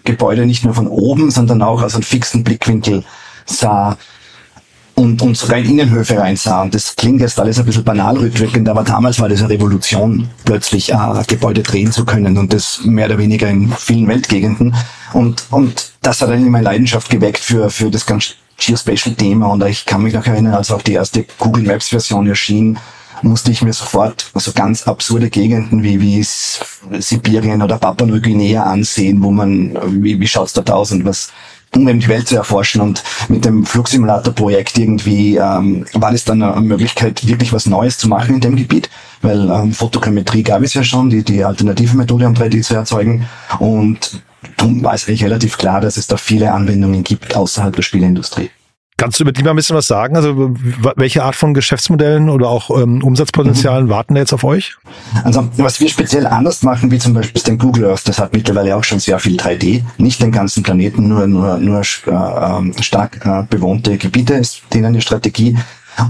Gebäude 0.04 0.46
nicht 0.46 0.64
nur 0.64 0.74
von 0.74 0.86
oben, 0.86 1.30
sondern 1.30 1.62
auch 1.62 1.82
aus 1.82 1.94
einem 1.94 2.02
fixen 2.02 2.44
Blickwinkel 2.44 3.04
sah 3.46 3.96
und, 4.94 5.22
und 5.22 5.36
sogar 5.36 5.58
in 5.58 5.70
Innenhöfe 5.70 6.18
reinsah. 6.18 6.62
Und 6.62 6.74
das 6.74 6.96
klingt 6.96 7.20
jetzt 7.20 7.38
alles 7.38 7.58
ein 7.58 7.64
bisschen 7.64 7.84
banal 7.84 8.16
rückwirkend, 8.16 8.68
aber 8.68 8.82
damals 8.82 9.20
war 9.20 9.28
das 9.28 9.40
eine 9.40 9.50
Revolution, 9.50 10.28
plötzlich 10.44 10.92
äh, 10.92 11.22
Gebäude 11.26 11.62
drehen 11.62 11.92
zu 11.92 12.04
können 12.04 12.36
und 12.36 12.52
das 12.52 12.80
mehr 12.84 13.06
oder 13.06 13.18
weniger 13.18 13.48
in 13.48 13.70
vielen 13.70 14.08
Weltgegenden. 14.08 14.74
Und, 15.12 15.44
und 15.50 15.92
das 16.02 16.20
hat 16.20 16.30
dann 16.30 16.50
meine 16.50 16.64
Leidenschaft 16.64 17.10
geweckt 17.10 17.38
für, 17.38 17.70
für 17.70 17.90
das 17.90 18.06
ganz 18.06 18.34
Geospatial-Thema 18.58 19.46
und 19.46 19.64
ich 19.64 19.86
kann 19.86 20.02
mich 20.02 20.14
noch 20.14 20.26
erinnern, 20.26 20.54
als 20.54 20.72
auch 20.72 20.82
die 20.82 20.94
erste 20.94 21.24
Google 21.38 21.62
Maps-Version 21.62 22.26
erschien, 22.26 22.78
musste 23.22 23.50
ich 23.50 23.62
mir 23.62 23.72
sofort 23.72 24.30
so 24.34 24.52
ganz 24.52 24.86
absurde 24.86 25.30
Gegenden 25.30 25.82
wie, 25.82 26.00
wie 26.00 26.22
Sibirien 27.00 27.62
oder 27.62 27.78
Papua-Neuguinea 27.78 28.62
ansehen, 28.62 29.22
wo 29.22 29.30
man, 29.30 29.76
wie, 30.02 30.20
wie 30.20 30.26
schaut's 30.26 30.52
dort 30.52 30.70
aus 30.70 30.92
und 30.92 31.04
was, 31.04 31.32
um 31.74 31.88
eben 31.88 32.00
die 32.00 32.08
Welt 32.08 32.28
zu 32.28 32.36
erforschen. 32.36 32.80
Und 32.80 33.02
mit 33.28 33.44
dem 33.44 33.64
Flugsimulator-Projekt 33.64 34.78
irgendwie 34.78 35.36
ähm, 35.36 35.84
war 35.94 36.12
das 36.12 36.24
dann 36.24 36.42
eine 36.42 36.60
Möglichkeit, 36.60 37.26
wirklich 37.26 37.52
was 37.52 37.66
Neues 37.66 37.98
zu 37.98 38.08
machen 38.08 38.36
in 38.36 38.40
dem 38.40 38.56
Gebiet, 38.56 38.88
weil 39.22 39.50
ähm, 39.50 39.72
Fotogrammetrie 39.72 40.42
gab 40.42 40.62
es 40.62 40.74
ja 40.74 40.84
schon, 40.84 41.10
die, 41.10 41.22
die 41.22 41.44
alternative 41.44 41.96
Methode, 41.96 42.26
um 42.26 42.34
3D 42.34 42.62
zu 42.62 42.74
erzeugen. 42.74 43.26
Und 43.58 44.22
darum 44.56 44.82
war 44.82 44.94
es 44.94 45.08
eigentlich 45.08 45.24
relativ 45.24 45.58
klar, 45.58 45.80
dass 45.80 45.96
es 45.96 46.06
da 46.06 46.16
viele 46.16 46.52
Anwendungen 46.52 47.04
gibt 47.04 47.36
außerhalb 47.36 47.74
der 47.74 47.82
Spieleindustrie. 47.82 48.50
Kannst 48.98 49.20
du 49.20 49.22
über 49.22 49.30
die 49.30 49.44
mal 49.44 49.50
ein 49.50 49.56
bisschen 49.56 49.76
was 49.76 49.86
sagen? 49.86 50.16
Also 50.16 50.56
welche 50.96 51.22
Art 51.22 51.36
von 51.36 51.54
Geschäftsmodellen 51.54 52.28
oder 52.28 52.48
auch 52.48 52.68
ähm, 52.70 53.00
Umsatzpotenzialen 53.04 53.86
mhm. 53.86 53.90
warten 53.90 54.14
da 54.14 54.20
jetzt 54.20 54.32
auf 54.32 54.42
euch? 54.42 54.76
Also 55.22 55.48
was 55.56 55.78
wir 55.78 55.88
speziell 55.88 56.26
anders 56.26 56.64
machen, 56.64 56.90
wie 56.90 56.98
zum 56.98 57.14
Beispiel 57.14 57.40
den 57.42 57.58
Google 57.58 57.86
Earth, 57.86 58.08
das 58.08 58.18
hat 58.18 58.32
mittlerweile 58.32 58.74
auch 58.74 58.82
schon 58.82 58.98
sehr 58.98 59.20
viel 59.20 59.36
3D. 59.36 59.84
Nicht 59.98 60.20
den 60.20 60.32
ganzen 60.32 60.64
Planeten, 60.64 61.06
nur 61.06 61.28
nur 61.28 61.58
nur 61.58 61.80
äh, 61.80 62.10
ähm, 62.10 62.74
stark 62.80 63.24
äh, 63.24 63.44
bewohnte 63.48 63.96
Gebiete 63.98 64.34
ist 64.34 64.62
denen 64.74 64.92
die 64.92 65.00
Strategie. 65.00 65.56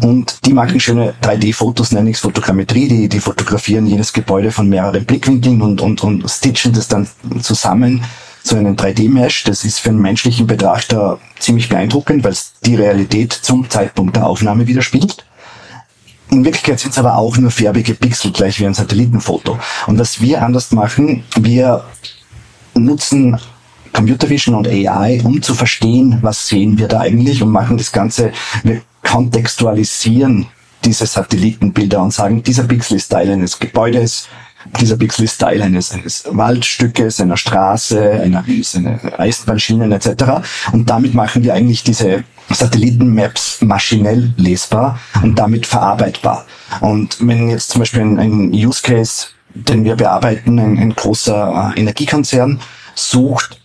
Und 0.02 0.46
die 0.46 0.54
machen 0.54 0.80
schöne 0.80 1.14
3D-Fotos, 1.22 1.92
nenne 1.92 2.10
ich 2.10 2.16
es 2.16 2.22
Fotogrammetrie, 2.22 2.88
die, 2.88 3.08
die 3.08 3.20
fotografieren 3.20 3.86
jedes 3.86 4.14
Gebäude 4.14 4.50
von 4.50 4.68
mehreren 4.68 5.04
Blickwinkeln 5.04 5.60
und, 5.60 5.80
und, 5.82 6.02
und 6.02 6.30
stitchen 6.30 6.72
das 6.72 6.88
dann 6.88 7.06
zusammen 7.40 8.02
so 8.48 8.56
einen 8.56 8.76
3D-Mesh. 8.76 9.44
Das 9.44 9.64
ist 9.64 9.78
für 9.78 9.90
einen 9.90 10.00
menschlichen 10.00 10.46
Betrachter 10.46 11.18
ziemlich 11.38 11.68
beeindruckend, 11.68 12.24
weil 12.24 12.32
es 12.32 12.54
die 12.64 12.74
Realität 12.74 13.32
zum 13.32 13.68
Zeitpunkt 13.68 14.16
der 14.16 14.26
Aufnahme 14.26 14.66
widerspiegelt. 14.66 15.24
In 16.30 16.44
Wirklichkeit 16.44 16.80
sind 16.80 16.90
es 16.90 16.98
aber 16.98 17.16
auch 17.16 17.36
nur 17.38 17.50
färbige 17.50 17.94
Pixel, 17.94 18.32
gleich 18.32 18.60
wie 18.60 18.66
ein 18.66 18.74
Satellitenfoto. 18.74 19.58
Und 19.86 19.98
was 19.98 20.20
wir 20.20 20.42
anders 20.42 20.72
machen, 20.72 21.24
wir 21.36 21.84
nutzen 22.74 23.38
Computer 23.92 24.28
Vision 24.28 24.54
und 24.54 24.68
AI, 24.68 25.20
um 25.24 25.40
zu 25.40 25.54
verstehen, 25.54 26.18
was 26.20 26.46
sehen 26.46 26.78
wir 26.78 26.88
da 26.88 27.00
eigentlich 27.00 27.42
und 27.42 27.50
machen 27.50 27.78
das 27.78 27.92
Ganze, 27.92 28.32
wir 28.62 28.82
kontextualisieren 29.02 30.46
diese 30.84 31.06
Satellitenbilder 31.06 32.00
und 32.02 32.12
sagen, 32.12 32.42
dieser 32.42 32.64
Pixel 32.64 32.98
ist 32.98 33.08
Teil 33.08 33.30
eines 33.30 33.58
Gebäudes, 33.58 34.28
dieser 34.80 34.98
Teil 35.38 35.62
eines, 35.62 35.92
eines 35.92 36.24
Waldstückes, 36.30 37.20
einer 37.20 37.36
Straße, 37.36 38.10
einer, 38.10 38.44
einer 38.74 39.18
Eisenbahnschienen 39.18 39.92
etc. 39.92 40.24
Und 40.72 40.90
damit 40.90 41.14
machen 41.14 41.42
wir 41.42 41.54
eigentlich 41.54 41.84
diese 41.84 42.24
Satellitenmaps 42.50 43.62
maschinell 43.62 44.32
lesbar 44.36 44.98
und 45.22 45.38
damit 45.38 45.66
verarbeitbar. 45.66 46.46
Und 46.80 47.16
wenn 47.20 47.48
jetzt 47.50 47.70
zum 47.70 47.80
Beispiel 47.80 48.02
ein, 48.02 48.18
ein 48.18 48.50
Use 48.52 48.82
Case, 48.82 49.28
den 49.54 49.84
wir 49.84 49.96
bearbeiten, 49.96 50.58
ein, 50.58 50.78
ein 50.78 50.94
großer 50.94 51.72
äh, 51.74 51.80
Energiekonzern 51.80 52.60
sucht 52.94 53.60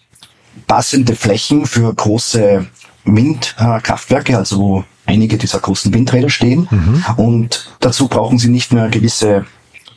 passende 0.67 1.15
Flächen 1.15 1.65
für 1.65 1.93
große 1.93 2.65
Windkraftwerke, 3.05 4.37
also 4.37 4.59
wo 4.59 4.83
einige 5.05 5.37
dieser 5.37 5.59
großen 5.59 5.93
Windräder 5.93 6.29
stehen. 6.29 6.67
Mhm. 6.69 7.03
Und 7.17 7.69
dazu 7.79 8.07
brauchen 8.07 8.39
sie 8.39 8.49
nicht 8.49 8.71
nur 8.71 8.87
gewisse 8.87 9.45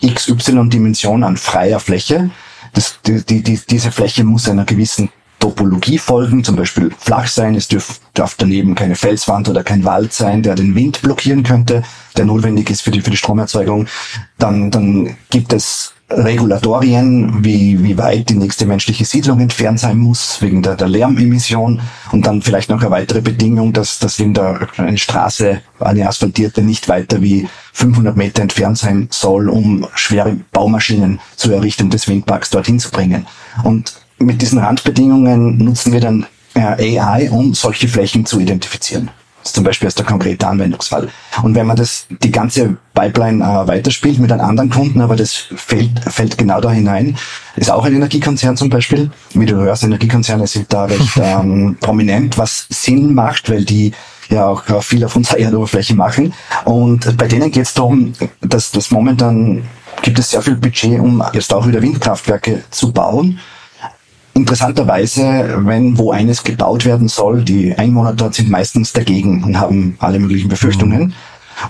XY-Dimension 0.04 1.24
an 1.24 1.36
freier 1.36 1.80
Fläche. 1.80 2.30
Das, 2.72 2.98
die, 3.06 3.22
die, 3.24 3.60
diese 3.68 3.90
Fläche 3.90 4.24
muss 4.24 4.48
einer 4.48 4.64
gewissen 4.64 5.10
Topologie 5.38 5.98
folgen, 5.98 6.44
zum 6.44 6.56
Beispiel 6.56 6.90
flach 6.98 7.26
sein, 7.26 7.54
es 7.54 7.68
dürf, 7.68 8.00
darf 8.14 8.34
daneben 8.38 8.74
keine 8.74 8.96
Felswand 8.96 9.48
oder 9.48 9.62
kein 9.62 9.84
Wald 9.84 10.12
sein, 10.12 10.42
der 10.42 10.54
den 10.54 10.74
Wind 10.74 11.02
blockieren 11.02 11.42
könnte, 11.42 11.82
der 12.16 12.24
notwendig 12.24 12.70
ist 12.70 12.80
für 12.80 12.90
die, 12.90 13.02
für 13.02 13.10
die 13.10 13.16
Stromerzeugung. 13.16 13.86
Dann, 14.38 14.70
dann 14.70 15.16
gibt 15.30 15.52
es 15.52 15.92
Regulatorien, 16.08 17.44
wie, 17.44 17.82
wie 17.82 17.98
weit 17.98 18.28
die 18.28 18.36
nächste 18.36 18.64
menschliche 18.64 19.04
Siedlung 19.04 19.40
entfernt 19.40 19.80
sein 19.80 19.98
muss, 19.98 20.40
wegen 20.40 20.62
der, 20.62 20.76
der 20.76 20.88
Lärmemission. 20.88 21.80
Und 22.12 22.26
dann 22.26 22.42
vielleicht 22.42 22.70
noch 22.70 22.80
eine 22.80 22.90
weitere 22.90 23.20
Bedingung, 23.20 23.72
dass, 23.72 23.98
dass 23.98 24.20
in 24.20 24.32
der 24.32 24.68
eine 24.76 24.98
Straße, 24.98 25.62
eine 25.80 26.08
asphaltierte, 26.08 26.62
nicht 26.62 26.88
weiter 26.88 27.22
wie 27.22 27.48
500 27.72 28.16
Meter 28.16 28.42
entfernt 28.42 28.78
sein 28.78 29.08
soll, 29.10 29.48
um 29.48 29.86
schwere 29.94 30.36
Baumaschinen 30.52 31.18
zu 31.34 31.52
errichten, 31.52 31.90
des 31.90 32.06
Windparks 32.06 32.50
dorthin 32.50 32.78
zu 32.78 32.90
bringen. 32.90 33.26
Und 33.64 33.94
mit 34.18 34.40
diesen 34.40 34.60
Randbedingungen 34.60 35.58
nutzen 35.58 35.92
wir 35.92 36.00
dann 36.00 36.26
äh, 36.54 37.00
AI, 37.00 37.30
um 37.30 37.52
solche 37.52 37.88
Flächen 37.88 38.25
zu 38.26 38.38
identifizieren 38.38 39.10
zum 39.52 39.64
Beispiel 39.64 39.88
ist 39.88 39.98
der 39.98 40.06
konkrete 40.06 40.46
Anwendungsfall. 40.46 41.08
Und 41.42 41.54
wenn 41.54 41.66
man 41.66 41.76
das, 41.76 42.06
die 42.22 42.30
ganze 42.30 42.76
Pipeline 42.94 43.44
äh, 43.44 43.68
weiterspielt 43.68 44.18
mit 44.18 44.32
einem 44.32 44.44
anderen 44.44 44.70
Kunden, 44.70 45.00
aber 45.00 45.16
das 45.16 45.46
fällt, 45.54 45.98
fällt 46.00 46.38
genau 46.38 46.60
da 46.60 46.70
hinein, 46.70 47.16
ist 47.56 47.70
auch 47.70 47.84
ein 47.84 47.94
Energiekonzern 47.94 48.56
zum 48.56 48.70
Beispiel. 48.70 49.10
Wie 49.34 49.46
du 49.46 49.56
hörst, 49.56 49.84
Energiekonzerne 49.84 50.46
sind 50.46 50.72
da 50.72 50.84
recht 50.84 51.16
ähm, 51.22 51.76
prominent, 51.80 52.38
was 52.38 52.66
Sinn 52.70 53.14
macht, 53.14 53.50
weil 53.50 53.64
die 53.64 53.92
ja 54.28 54.46
auch 54.46 54.82
viel 54.82 55.04
auf 55.04 55.14
unserer 55.14 55.38
Erdoberfläche 55.38 55.94
machen. 55.94 56.34
Und 56.64 57.16
bei 57.16 57.28
denen 57.28 57.50
geht 57.50 57.64
es 57.64 57.74
darum, 57.74 58.12
dass 58.40 58.72
das 58.72 58.90
momentan 58.90 59.62
gibt 60.02 60.18
es 60.18 60.30
sehr 60.30 60.42
viel 60.42 60.56
Budget, 60.56 61.00
um 61.00 61.22
jetzt 61.32 61.52
auch 61.52 61.66
wieder 61.66 61.80
Windkraftwerke 61.82 62.62
zu 62.70 62.92
bauen. 62.92 63.38
Interessanterweise, 64.36 65.62
wenn 65.64 65.96
wo 65.96 66.10
eines 66.10 66.44
gebaut 66.44 66.84
werden 66.84 67.08
soll, 67.08 67.42
die 67.42 67.74
Einwohner 67.74 68.12
dort 68.12 68.34
sind 68.34 68.50
meistens 68.50 68.92
dagegen 68.92 69.42
und 69.42 69.58
haben 69.58 69.96
alle 69.98 70.18
möglichen 70.18 70.50
Befürchtungen. 70.50 71.14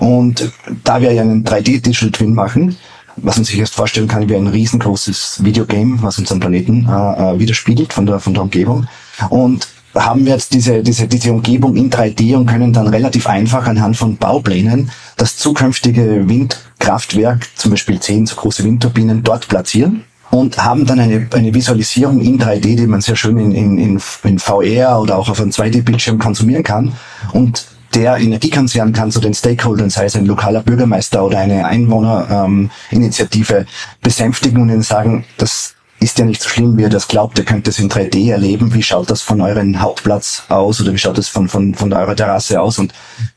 Und 0.00 0.50
da 0.82 1.00
wir 1.00 1.12
ja 1.12 1.22
einen 1.22 1.44
3D-Digital 1.44 2.10
Twin 2.10 2.34
machen, 2.34 2.76
was 3.14 3.36
man 3.36 3.44
sich 3.44 3.60
erst 3.60 3.76
vorstellen 3.76 4.08
kann, 4.08 4.28
wie 4.28 4.34
ein 4.34 4.48
riesengroßes 4.48 5.44
Videogame, 5.44 6.02
was 6.02 6.18
unseren 6.18 6.40
Planeten 6.40 6.88
äh, 6.88 7.34
äh, 7.34 7.38
widerspiegelt 7.38 7.92
von 7.92 8.04
der, 8.04 8.18
von 8.18 8.34
der 8.34 8.42
Umgebung. 8.42 8.88
Und 9.30 9.68
haben 9.94 10.26
wir 10.26 10.32
jetzt 10.32 10.52
diese, 10.52 10.82
diese, 10.82 11.06
diese 11.06 11.32
Umgebung 11.32 11.76
in 11.76 11.88
3D 11.88 12.34
und 12.34 12.46
können 12.46 12.72
dann 12.72 12.88
relativ 12.88 13.28
einfach 13.28 13.68
anhand 13.68 13.96
von 13.96 14.16
Bauplänen 14.16 14.90
das 15.16 15.36
zukünftige 15.36 16.28
Windkraftwerk, 16.28 17.46
zum 17.54 17.70
Beispiel 17.70 18.00
zehn 18.00 18.26
so 18.26 18.34
große 18.34 18.64
Windturbinen, 18.64 19.22
dort 19.22 19.46
platzieren 19.46 20.02
und 20.40 20.62
haben 20.62 20.86
dann 20.86 21.00
eine, 21.00 21.26
eine 21.32 21.54
Visualisierung 21.54 22.20
in 22.20 22.38
3D, 22.38 22.76
die 22.76 22.86
man 22.86 23.00
sehr 23.00 23.16
schön 23.16 23.38
in, 23.38 23.52
in, 23.52 23.78
in, 23.78 24.00
in 24.24 24.38
VR 24.38 25.00
oder 25.00 25.16
auch 25.18 25.28
auf 25.28 25.40
einem 25.40 25.50
2D-Bildschirm 25.50 26.18
konsumieren 26.18 26.62
kann. 26.62 26.92
Und 27.32 27.66
der 27.94 28.16
Energiekonzern 28.16 28.92
kann 28.92 29.10
zu 29.10 29.20
den 29.20 29.32
Stakeholdern, 29.32 29.88
sei 29.90 30.06
es 30.06 30.16
ein 30.16 30.26
lokaler 30.26 30.62
Bürgermeister 30.62 31.24
oder 31.24 31.38
eine 31.38 31.64
Einwohnerinitiative, 31.64 33.56
ähm, 33.58 33.66
besänftigen 34.02 34.60
und 34.60 34.68
ihnen 34.68 34.82
sagen, 34.82 35.24
das 35.38 35.75
ist 36.00 36.18
ja 36.18 36.24
nicht 36.24 36.42
so 36.42 36.48
schlimm, 36.48 36.76
wie 36.76 36.82
ihr 36.82 36.88
das 36.88 37.08
glaubt. 37.08 37.38
Ihr 37.38 37.44
könnt 37.44 37.66
das 37.66 37.78
in 37.78 37.88
3D 37.88 38.30
erleben. 38.30 38.74
Wie 38.74 38.82
schaut 38.82 39.10
das 39.10 39.22
von 39.22 39.40
eurem 39.40 39.80
Hauptplatz 39.80 40.42
aus 40.48 40.80
oder 40.80 40.92
wie 40.92 40.98
schaut 40.98 41.16
das 41.16 41.28
von, 41.28 41.48
von, 41.48 41.74
von 41.74 41.92
eurer 41.92 42.14
Terrasse 42.14 42.60
aus? 42.60 42.78
Und 42.78 42.92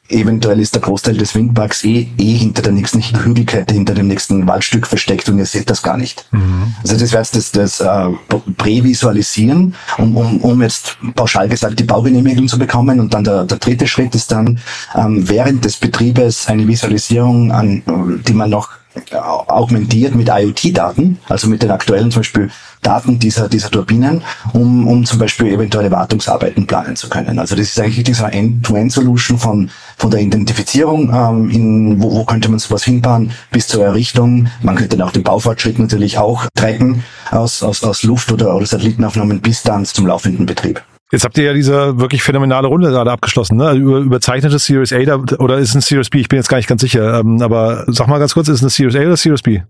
eventuell 0.10 0.60
ist 0.60 0.76
der 0.76 0.82
Großteil 0.82 1.18
des 1.18 1.36
Windparks 1.36 1.84
eh, 1.86 2.08
eh 2.18 2.34
hinter 2.34 2.62
der 2.62 2.74
nächsten 2.74 3.02
Hügelkette, 3.02 3.74
hinter 3.74 3.94
dem 3.94 4.08
nächsten 4.08 4.46
Waldstück 4.48 4.88
versteckt 4.88 5.30
und 5.30 5.38
ihr 5.38 5.46
seht 5.46 5.70
das 5.70 5.82
gar 5.84 5.98
nicht. 5.98 6.26
Mhm. 6.32 6.74
Also 6.82 6.98
das 6.98 7.12
wäre 7.12 7.24
jetzt 7.24 7.36
das, 7.36 7.52
das 7.52 7.80
äh, 7.80 8.10
Prävisualisieren, 8.58 9.76
um, 9.98 10.18
um, 10.18 10.38
um 10.42 10.62
jetzt 10.62 10.98
pauschal 11.16 11.48
gesagt 11.48 11.80
die 11.80 11.86
Baugenehmigung 11.86 12.48
zu 12.48 12.60
bekommen. 12.60 13.00
Und 13.00 13.14
dann 13.14 13.24
der, 13.24 13.46
der 13.46 13.58
dritte 13.58 13.88
Schritt 13.88 14.16
ist 14.16 14.32
dann 14.32 14.60
ähm, 14.96 15.30
während 15.30 15.64
des 15.64 15.78
Betriebes 15.78 16.48
eine 16.48 16.68
Visualisierung, 16.68 17.52
an, 17.52 17.84
die 18.28 18.34
man 18.34 18.50
noch 18.50 18.79
augmentiert 19.12 20.16
mit 20.16 20.30
IoT-Daten, 20.30 21.20
also 21.28 21.48
mit 21.48 21.62
den 21.62 21.72
aktuellen 21.72 22.12
zum 22.12 22.22
Beispiel 22.22 22.50
Daten 22.82 23.20
dieser, 23.20 23.50
dieser 23.50 23.70
Turbinen, 23.70 24.24
um, 24.54 24.88
um 24.88 25.06
zum 25.06 25.20
Beispiel 25.20 25.48
eventuelle 25.48 25.92
Wartungsarbeiten 25.92 26.66
planen 26.66 26.96
zu 26.96 27.10
können. 27.10 27.38
Also 27.38 27.56
das 27.56 27.68
ist 27.68 27.80
eigentlich 27.80 28.04
diese 28.04 28.26
End-to-End-Solution 28.26 29.38
von, 29.38 29.70
von 29.98 30.12
der 30.12 30.22
Identifizierung, 30.22 31.14
ähm, 31.14 31.50
in, 31.50 32.02
wo, 32.02 32.12
wo 32.12 32.24
könnte 32.26 32.50
man 32.50 32.60
sowas 32.60 32.84
hinbauen, 32.84 33.32
bis 33.52 33.68
zur 33.68 33.84
Errichtung. 33.84 34.48
Man 34.62 34.76
könnte 34.76 34.98
dann 34.98 35.08
auch 35.08 35.12
den 35.12 35.24
Baufortschritt 35.24 35.78
natürlich 35.78 36.18
auch 36.18 36.46
tracken 36.56 37.04
aus, 37.32 37.64
aus, 37.64 37.84
aus 37.84 38.04
Luft- 38.04 38.32
oder, 38.32 38.56
oder 38.56 38.66
Satellitenaufnahmen 38.66 39.42
bis 39.42 39.62
dann 39.64 39.86
zum 39.86 40.08
laufenden 40.08 40.46
Betrieb. 40.46 40.82
Jetzt 41.12 41.24
habt 41.24 41.38
ihr 41.38 41.46
ja 41.46 41.54
diese 41.54 42.00
wirklich 42.00 42.22
phänomenale 42.22 42.68
Runde 42.68 42.90
gerade 42.90 43.12
abgeschlossen, 43.12 43.58
ne? 43.58 43.74
Über, 43.74 43.98
überzeichnete 43.98 44.60
Series 44.60 44.94
A 44.94 45.00
da, 45.00 45.16
oder 45.40 45.58
ist 45.58 45.70
es 45.70 45.76
ein 45.76 45.82
Series 45.82 46.10
B? 46.10 46.20
Ich 46.20 46.30
bin 46.30 46.38
jetzt 46.38 46.50
gar 46.50 46.58
nicht 46.58 46.70
ganz 46.70 46.82
sicher. 46.82 47.20
Ähm, 47.20 47.42
aber 47.42 47.86
sag 47.88 48.08
mal 48.08 48.20
ganz 48.20 48.36
kurz, 48.36 48.48
ist 48.48 48.56
es 48.58 48.62
eine 48.62 48.70
Series 48.70 48.96
A 48.96 49.00
oder 49.00 49.18
Series 49.18 49.42
B? 49.42 49.62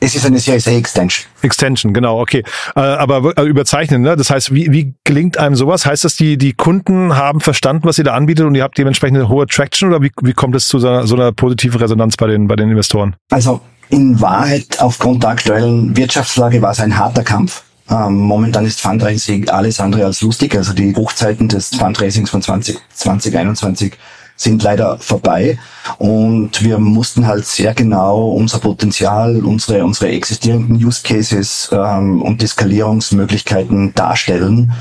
Es 0.00 0.14
ist 0.14 0.24
eine 0.24 0.38
Series 0.38 0.66
A 0.68 0.72
Extension. 0.72 1.26
Extension, 1.42 1.92
genau, 1.92 2.20
okay. 2.20 2.42
Äh, 2.74 2.80
aber 2.80 3.36
äh, 3.36 3.42
überzeichnen, 3.42 4.02
ne? 4.02 4.16
Das 4.16 4.30
heißt, 4.30 4.54
wie, 4.54 4.72
wie 4.72 4.94
gelingt 5.04 5.38
einem 5.38 5.54
sowas? 5.54 5.84
Heißt 5.84 6.04
das, 6.04 6.16
die, 6.16 6.38
die 6.38 6.54
Kunden 6.54 7.14
haben 7.14 7.40
verstanden, 7.40 7.84
was 7.84 7.98
ihr 7.98 8.04
da 8.04 8.14
anbietet 8.14 8.46
und 8.46 8.54
ihr 8.54 8.62
habt 8.62 8.78
dementsprechend 8.78 9.18
eine 9.18 9.28
hohe 9.28 9.46
Traction 9.46 9.90
oder 9.90 10.02
wie, 10.02 10.10
wie 10.22 10.32
kommt 10.32 10.54
es 10.56 10.66
zu 10.66 10.78
so 10.78 10.88
einer, 10.88 11.06
so 11.06 11.14
einer 11.14 11.32
positiven 11.32 11.78
Resonanz 11.78 12.16
bei 12.16 12.26
den, 12.26 12.48
bei 12.48 12.56
den 12.56 12.70
Investoren? 12.70 13.16
Also 13.30 13.60
in 13.90 14.20
Wahrheit, 14.20 14.80
aufgrund 14.80 15.22
der 15.22 15.30
aktuellen 15.30 15.96
Wirtschaftslage 15.96 16.60
war 16.62 16.72
es 16.72 16.80
ein 16.80 16.96
harter 16.96 17.22
Kampf 17.22 17.62
Ähm, 17.88 18.18
momentan 18.18 18.66
ist 18.66 18.80
Fundraising 18.80 19.48
alles 19.48 19.80
andere 19.80 20.04
als 20.04 20.20
lustig. 20.20 20.56
Also 20.56 20.72
die 20.72 20.94
Hochzeiten 20.94 21.48
des 21.48 21.68
Fundraisings 21.68 22.30
von 22.30 22.42
20, 22.42 22.78
2021 22.94 23.94
sind 24.36 24.62
leider 24.62 24.98
vorbei 24.98 25.58
und 25.98 26.62
wir 26.62 26.78
mussten 26.78 27.26
halt 27.26 27.46
sehr 27.46 27.72
genau 27.72 28.28
unser 28.28 28.58
Potenzial, 28.58 29.42
unsere, 29.44 29.82
unsere 29.82 30.10
existierenden 30.10 30.76
Use 30.76 31.02
Cases 31.02 31.70
ähm, 31.72 32.20
und 32.20 32.42
die 32.42 32.46
Skalierungsmöglichkeiten 32.46 33.94
darstellen, 33.94 34.72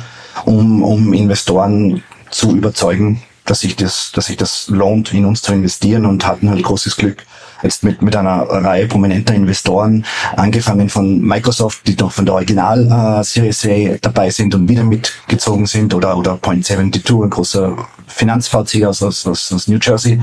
um, 0.43 0.83
um 0.83 1.13
Investoren 1.13 2.03
zu 2.31 2.53
überzeugen, 2.53 3.21
dass 3.45 3.61
sich 3.61 3.77
das, 3.77 4.11
dass 4.13 4.25
sich 4.25 4.35
das 4.35 4.67
lohnt, 4.67 5.13
in 5.13 5.25
uns 5.25 5.41
zu 5.41 5.53
investieren 5.53 6.05
und 6.05 6.27
hatten 6.27 6.49
halt 6.49 6.63
großes 6.63 6.97
Glück, 6.97 7.25
jetzt 7.63 7.83
mit, 7.83 8.01
mit 8.01 8.15
einer 8.15 8.41
Reihe 8.41 8.87
prominenter 8.87 9.33
Investoren, 9.33 10.05
angefangen 10.35 10.89
von 10.89 11.21
Microsoft, 11.21 11.87
die 11.87 11.95
doch 11.95 12.11
von 12.11 12.25
der 12.25 12.35
Original 12.35 13.19
äh, 13.19 13.23
Series 13.23 13.65
A 13.65 13.97
dabei 14.01 14.29
sind 14.29 14.55
und 14.55 14.69
wieder 14.69 14.83
mitgezogen 14.83 15.65
sind, 15.65 15.93
oder, 15.93 16.17
oder 16.17 16.33
Point72, 16.33 17.23
ein 17.23 17.29
großer 17.29 17.75
Finanz-VC 18.07 18.85
aus, 18.85 19.01
aus, 19.03 19.25
aus 19.27 19.67
New 19.67 19.79
Jersey. 19.81 20.21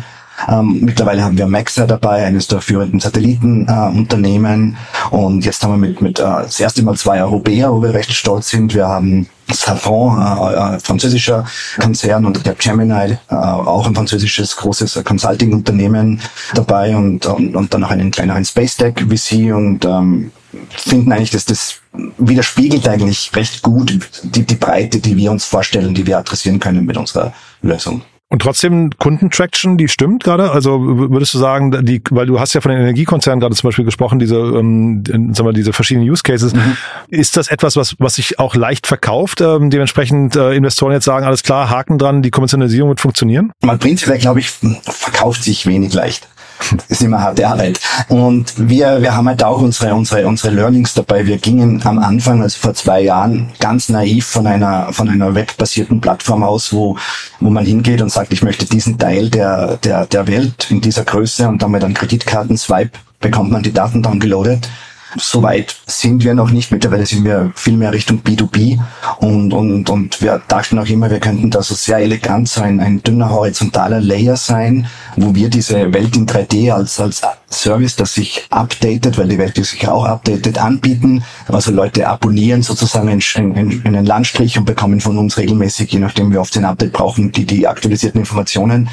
Ähm, 0.48 0.80
mittlerweile 0.82 1.22
haben 1.22 1.38
wir 1.38 1.46
Maxa 1.46 1.86
dabei, 1.86 2.24
eines 2.24 2.48
der 2.48 2.60
führenden 2.60 3.00
Satellitenunternehmen. 3.00 4.76
Äh, 5.10 5.14
und 5.14 5.44
jetzt 5.44 5.62
haben 5.62 5.72
wir 5.72 5.88
mit, 5.88 6.00
mit 6.00 6.18
äh, 6.18 6.22
das 6.22 6.58
erste 6.58 6.82
Mal 6.82 6.96
zwei 6.96 7.22
Europäer, 7.22 7.72
wo 7.72 7.82
wir 7.82 7.94
recht 7.94 8.12
stolz 8.12 8.50
sind. 8.50 8.74
Wir 8.74 8.88
haben 8.88 9.28
Safran, 9.50 10.20
äh, 10.20 10.76
äh, 10.76 10.80
französischer 10.80 11.44
Konzern 11.80 12.24
und 12.24 12.44
der 12.44 12.54
Gemini, 12.54 13.18
äh, 13.28 13.34
auch 13.34 13.86
ein 13.86 13.94
französisches 13.94 14.56
großes 14.56 15.02
Consulting-Unternehmen 15.04 16.20
dabei 16.54 16.96
und, 16.96 17.26
und, 17.26 17.56
und 17.56 17.72
dann 17.72 17.80
noch 17.82 17.90
einen 17.90 18.10
kleineren 18.10 18.44
Space 18.44 18.76
Tech 18.76 18.94
VC 18.98 19.54
und 19.54 19.84
ähm, 19.84 20.32
finden 20.70 21.12
eigentlich, 21.12 21.30
dass 21.30 21.44
das 21.44 21.76
widerspiegelt 22.18 22.88
eigentlich 22.88 23.30
recht 23.34 23.62
gut 23.62 23.98
die, 24.22 24.44
die 24.44 24.54
Breite, 24.54 24.98
die 24.98 25.16
wir 25.16 25.30
uns 25.30 25.44
vorstellen, 25.44 25.94
die 25.94 26.06
wir 26.06 26.18
adressieren 26.18 26.58
können 26.58 26.84
mit 26.84 26.96
unserer 26.96 27.32
Lösung. 27.62 28.02
Und 28.32 28.40
trotzdem 28.40 28.88
Kundentraction, 28.98 29.76
die 29.76 29.88
stimmt 29.88 30.24
gerade? 30.24 30.52
Also 30.52 30.80
würdest 30.80 31.34
du 31.34 31.38
sagen, 31.38 31.84
die, 31.84 32.00
weil 32.12 32.24
du 32.24 32.40
hast 32.40 32.54
ja 32.54 32.62
von 32.62 32.70
den 32.70 32.80
Energiekonzernen 32.80 33.40
gerade 33.40 33.54
zum 33.54 33.68
Beispiel 33.68 33.84
gesprochen, 33.84 34.18
diese, 34.18 34.36
ähm, 34.36 35.04
sagen 35.06 35.44
wir, 35.44 35.52
diese 35.52 35.74
verschiedenen 35.74 36.08
Use 36.08 36.22
Cases. 36.22 36.54
Mhm. 36.54 36.78
Ist 37.08 37.36
das 37.36 37.48
etwas, 37.48 37.76
was, 37.76 37.94
was 37.98 38.14
sich 38.14 38.38
auch 38.38 38.54
leicht 38.54 38.86
verkauft? 38.86 39.42
Ähm, 39.42 39.68
dementsprechend 39.68 40.34
äh, 40.34 40.54
Investoren 40.54 40.94
jetzt 40.94 41.04
sagen, 41.04 41.26
alles 41.26 41.42
klar, 41.42 41.68
Haken 41.68 41.98
dran, 41.98 42.22
die 42.22 42.30
Kommerzialisierung 42.30 42.88
wird 42.88 43.02
funktionieren? 43.02 43.52
Mal 43.60 43.76
prinzipiell, 43.76 44.16
glaube 44.16 44.40
ich, 44.40 44.50
verkauft 44.82 45.44
sich 45.44 45.66
wenig 45.66 45.92
leicht 45.92 46.26
ist 46.88 47.02
immer 47.02 47.20
harte 47.20 47.46
Arbeit. 47.46 47.80
Und 48.08 48.52
wir, 48.56 49.02
wir 49.02 49.14
haben 49.14 49.28
halt 49.28 49.42
auch 49.42 49.60
unsere, 49.60 49.94
unsere, 49.94 50.26
unsere 50.26 50.54
Learnings 50.54 50.94
dabei. 50.94 51.26
Wir 51.26 51.38
gingen 51.38 51.80
am 51.84 51.98
Anfang, 51.98 52.42
also 52.42 52.58
vor 52.58 52.74
zwei 52.74 53.02
Jahren, 53.02 53.50
ganz 53.60 53.88
naiv 53.88 54.26
von 54.26 54.46
einer, 54.46 54.92
von 54.92 55.08
einer 55.08 55.34
webbasierten 55.34 56.00
Plattform 56.00 56.42
aus, 56.42 56.72
wo, 56.72 56.96
wo 57.40 57.50
man 57.50 57.64
hingeht 57.64 58.02
und 58.02 58.10
sagt, 58.10 58.32
ich 58.32 58.42
möchte 58.42 58.66
diesen 58.66 58.98
Teil 58.98 59.30
der, 59.30 59.76
der, 59.78 60.06
der 60.06 60.26
Welt 60.26 60.70
in 60.70 60.80
dieser 60.80 61.04
Größe 61.04 61.48
und 61.48 61.62
dann 61.62 61.70
mit 61.70 61.84
einem 61.84 61.94
Kreditkarten-Swipe 61.94 62.98
bekommt 63.20 63.52
man 63.52 63.62
die 63.62 63.72
Daten 63.72 64.02
downgeloadet 64.02 64.68
Soweit 65.16 65.76
sind 65.86 66.24
wir 66.24 66.34
noch 66.34 66.50
nicht. 66.50 66.70
Mittlerweile 66.70 67.04
sind 67.04 67.24
wir 67.24 67.52
viel 67.54 67.76
mehr 67.76 67.92
Richtung 67.92 68.22
B2B 68.22 68.78
und, 69.18 69.52
und, 69.52 69.90
und 69.90 70.22
wir 70.22 70.40
dachten 70.48 70.78
auch 70.78 70.86
immer, 70.86 71.10
wir 71.10 71.20
könnten 71.20 71.50
da 71.50 71.62
so 71.62 71.74
sehr 71.74 71.98
elegant 71.98 72.48
sein, 72.48 72.80
ein 72.80 73.02
dünner 73.02 73.30
horizontaler 73.30 74.00
Layer 74.00 74.36
sein, 74.36 74.86
wo 75.16 75.34
wir 75.34 75.48
diese 75.50 75.92
Welt 75.92 76.16
in 76.16 76.26
3D 76.26 76.72
als, 76.72 76.98
als 76.98 77.22
Service, 77.50 77.96
das 77.96 78.14
sich 78.14 78.46
updatet, 78.50 79.18
weil 79.18 79.28
die 79.28 79.38
Welt 79.38 79.56
sich 79.56 79.86
auch 79.86 80.04
updatet, 80.04 80.58
anbieten. 80.58 81.22
Also 81.48 81.70
Leute 81.72 82.08
abonnieren 82.08 82.62
sozusagen 82.62 83.08
einen, 83.08 83.82
einen 83.84 84.06
Landstrich 84.06 84.58
und 84.58 84.64
bekommen 84.64 85.00
von 85.00 85.18
uns 85.18 85.36
regelmäßig, 85.36 85.92
je 85.92 85.98
nachdem 85.98 86.32
wie 86.32 86.38
oft 86.38 86.54
sie 86.54 86.60
ein 86.60 86.64
Update 86.64 86.92
brauchen, 86.92 87.32
die, 87.32 87.44
die 87.44 87.66
aktualisierten 87.68 88.20
Informationen 88.20 88.88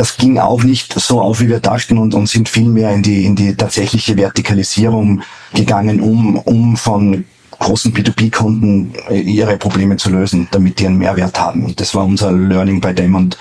das 0.00 0.16
ging 0.16 0.38
auch 0.38 0.62
nicht 0.62 0.94
so 0.98 1.20
auf, 1.20 1.40
wie 1.40 1.50
wir 1.50 1.60
dachten 1.60 1.98
und, 1.98 2.14
und 2.14 2.26
sind 2.26 2.48
viel 2.48 2.70
mehr 2.70 2.90
in 2.90 3.02
die, 3.02 3.26
in 3.26 3.36
die 3.36 3.54
tatsächliche 3.54 4.16
Vertikalisierung 4.16 5.20
gegangen, 5.52 6.00
um, 6.00 6.38
um 6.38 6.78
von 6.78 7.26
großen 7.58 7.92
B2B-Kunden 7.92 8.94
ihre 9.10 9.58
Probleme 9.58 9.98
zu 9.98 10.08
lösen, 10.08 10.48
damit 10.52 10.78
die 10.78 10.86
einen 10.86 10.96
Mehrwert 10.96 11.38
haben. 11.38 11.66
Und 11.66 11.80
das 11.80 11.94
war 11.94 12.06
unser 12.06 12.32
Learning 12.32 12.80
bei 12.80 12.94
dem 12.94 13.14
und 13.14 13.36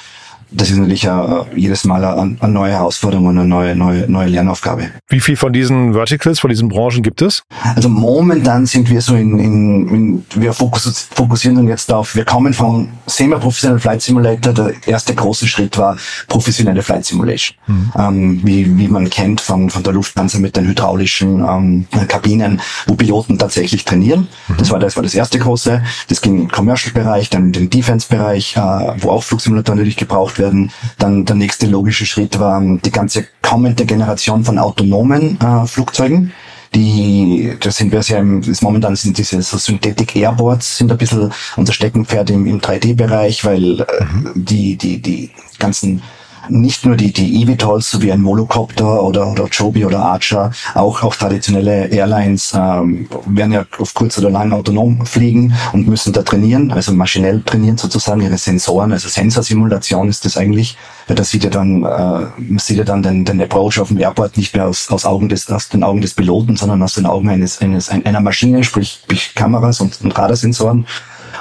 das 0.52 0.72
ist 0.72 0.78
natürlich 0.78 1.08
uh, 1.08 1.46
jedes 1.56 1.86
Mal 1.86 2.04
eine, 2.04 2.36
eine, 2.40 2.52
neue 2.52 2.72
Herausforderung 2.72 3.28
und 3.28 3.38
eine 3.38 3.48
neue, 3.48 3.76
neue, 3.76 4.10
neue 4.10 4.28
Lernaufgabe. 4.28 4.90
Wie 5.08 5.20
viel 5.20 5.36
von 5.36 5.54
diesen 5.54 5.94
Verticals, 5.94 6.40
von 6.40 6.50
diesen 6.50 6.70
Branchen 6.70 7.04
gibt 7.04 7.22
es? 7.22 7.44
Also 7.76 7.90
momentan 7.90 8.66
sind 8.66 8.90
wir 8.90 9.02
so 9.02 9.16
in, 9.16 9.38
in, 9.40 9.88
in 9.88 10.26
wir 10.36 10.54
fokus, 10.54 11.08
fokussieren 11.12 11.58
uns 11.58 11.70
jetzt 11.70 11.94
auf, 11.94 12.16
wir 12.16 12.26
kommen 12.26 12.54
vom 12.54 12.90
semi-professionellen 13.06 13.80
Flight 13.80 14.02
Simulator, 14.02 14.54
der 14.54 14.74
erste 14.88 15.14
große 15.14 15.48
Schritt 15.48 15.78
war 15.78 15.98
professionelle 16.28 16.82
Flight 16.82 17.06
Simulation. 17.06 17.56
Mhm. 17.68 17.92
Ähm, 17.98 18.40
wie, 18.44 18.78
wie 18.78 18.88
man 18.88 19.10
kennt 19.10 19.42
von, 19.42 19.70
von 19.70 19.84
der 19.84 19.94
Lufthansa 19.94 20.40
mit 20.40 20.56
den 20.56 20.68
hydraulischen 20.68 21.44
ähm, 21.48 21.86
Kabinen, 22.08 22.60
wo 22.88 22.96
Piloten 22.96 23.38
tatsächlich 23.38 23.86
trainieren. 23.86 24.28
Mhm. 24.48 24.58
Das 24.58 24.72
war 24.72 24.80
das 24.80 24.96
war 24.96 25.04
das 25.04 25.14
erste 25.14 25.38
große. 25.38 25.84
Das 26.08 26.22
ging 26.22 26.40
im 26.42 26.48
Commercial-Bereich, 26.50 27.30
dann 27.30 27.48
in 27.48 27.52
den 27.52 27.70
Defense-Bereich, 27.70 28.56
äh, 28.56 28.60
wo 28.98 29.12
auch 29.12 29.24
Flugsimulatoren 29.24 29.78
natürlich 29.78 29.98
gebraucht 29.98 30.39
werden. 30.40 30.72
Dann 30.98 31.26
der 31.26 31.36
nächste 31.36 31.68
logische 31.68 32.06
Schritt 32.06 32.40
war 32.40 32.62
die 32.62 32.92
ganze 32.92 33.28
kommende 33.42 33.86
Generation 33.86 34.44
von 34.44 34.58
autonomen 34.58 35.40
äh, 35.40 35.66
Flugzeugen. 35.68 36.32
Die, 36.76 37.56
das 37.60 37.78
sind 37.78 37.92
wir 37.92 38.04
sehr 38.04 38.20
im, 38.20 38.42
ist 38.42 38.62
momentan 38.62 38.96
sind 38.96 39.18
diese 39.18 39.42
so 39.42 39.58
Synthetic 39.58 40.16
Airboards 40.16 40.78
sind 40.78 40.92
ein 40.92 40.98
bisschen 41.00 41.32
unser 41.56 41.74
Steckenpferd 41.74 42.30
im, 42.30 42.46
im 42.46 42.62
3D-Bereich, 42.62 43.44
weil 43.44 43.82
äh, 43.82 43.86
mhm. 44.04 44.34
die, 44.36 44.78
die, 44.78 45.02
die 45.02 45.32
ganzen 45.58 46.04
nicht 46.50 46.86
nur 46.86 46.96
die, 46.96 47.12
die 47.12 47.42
eVTOLs, 47.44 47.92
so 47.92 48.02
wie 48.02 48.12
ein 48.12 48.24
Volocopter 48.24 49.04
oder, 49.04 49.32
oder 49.32 49.46
Joby 49.46 49.86
oder 49.86 50.00
Archer, 50.00 50.52
auch, 50.76 51.04
auch 51.04 51.16
traditionelle 51.16 51.88
Airlines 51.88 52.54
ähm, 52.56 53.08
werden 53.28 53.54
ja 53.54 53.66
auf 53.78 53.94
kurz 53.94 54.18
oder 54.18 54.30
lang 54.30 54.52
autonom 54.52 55.06
fliegen 55.06 55.54
und 55.74 55.88
müssen 55.88 56.14
da 56.14 56.22
trainieren, 56.22 56.72
also 56.72 56.92
maschinell 56.94 57.42
trainieren 57.44 57.78
sozusagen 57.78 58.22
ihre 58.22 58.38
Sensoren, 58.38 58.92
also 58.92 59.08
Sensorsimulation 59.10 60.10
ist 60.10 60.26
das 60.26 60.38
eigentlich. 60.38 60.78
Ja, 61.08 61.16
da 61.16 61.24
sieht 61.24 61.44
ja 61.44 61.50
dann, 61.50 61.84
äh, 61.84 62.60
sieht 62.60 62.78
ja 62.78 62.84
dann 62.84 63.02
den, 63.02 63.26
den 63.26 63.42
Approach 63.42 63.80
auf 63.80 63.88
dem 63.88 64.00
Airport 64.00 64.38
nicht 64.38 64.56
mehr 64.56 64.68
aus, 64.68 64.90
aus, 64.92 65.06
Augen 65.06 65.28
des, 65.28 65.50
aus 65.50 65.70
den 65.70 65.84
Augen 65.84 66.02
des 66.02 66.14
Piloten, 66.14 66.56
sondern 66.56 66.84
aus 66.84 66.94
den 66.94 67.08
Augen 67.08 67.30
eines, 67.30 67.60
eines 67.62 67.90
einer 67.90 68.22
Maschine, 68.22 68.64
sprich, 68.64 69.00
sprich 69.04 69.34
Kameras 69.34 69.82
und, 69.82 70.00
und 70.04 70.18
Radarsensoren. 70.18 70.86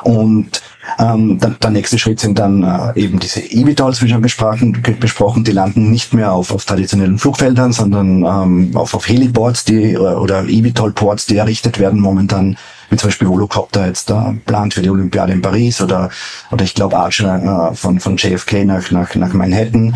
Und 0.05 0.63
ähm, 0.99 1.39
der, 1.39 1.51
der 1.51 1.71
nächste 1.71 1.99
Schritt 1.99 2.21
sind 2.21 2.39
dann 2.39 2.63
äh, 2.63 3.01
eben 3.01 3.19
diese 3.19 3.41
eVTOLs, 3.41 4.03
wie 4.03 4.09
schon 4.09 4.23
besprochen, 4.23 4.83
besprochen, 4.99 5.45
die 5.45 5.53
landen 5.53 5.91
nicht 5.91 6.15
mehr 6.15 6.33
auf, 6.33 6.53
auf 6.53 6.65
traditionellen 6.65 7.19
Flugfeldern, 7.19 7.73
sondern 7.73 8.25
ähm, 8.25 8.71
auf, 8.75 8.95
auf 8.95 9.09
Heliports 9.09 9.65
die, 9.65 9.97
oder 9.97 10.45
eVTOL-Ports, 10.45 11.27
die 11.27 11.37
errichtet 11.37 11.79
werden 11.79 12.01
momentan, 12.01 12.57
wie 12.91 12.97
zum 12.97 13.09
Beispiel 13.09 13.29
Volocopter 13.29 13.87
jetzt 13.87 14.11
da 14.11 14.35
plant 14.47 14.75
für 14.75 14.83
die 14.83 14.91
Olympiade 14.91 15.33
in 15.33 15.43
Paris 15.43 15.81
oder, 15.81 16.11
oder 16.51 16.65
ich 16.65 16.75
glaube 16.75 16.97
Archer 16.97 17.71
äh, 17.71 17.75
von, 17.75 18.01
von 18.01 18.17
JFK 18.17 18.65
nach, 18.65 18.91
nach, 18.91 19.15
nach 19.15 19.33
Manhattan. 19.33 19.95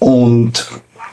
Und 0.00 0.68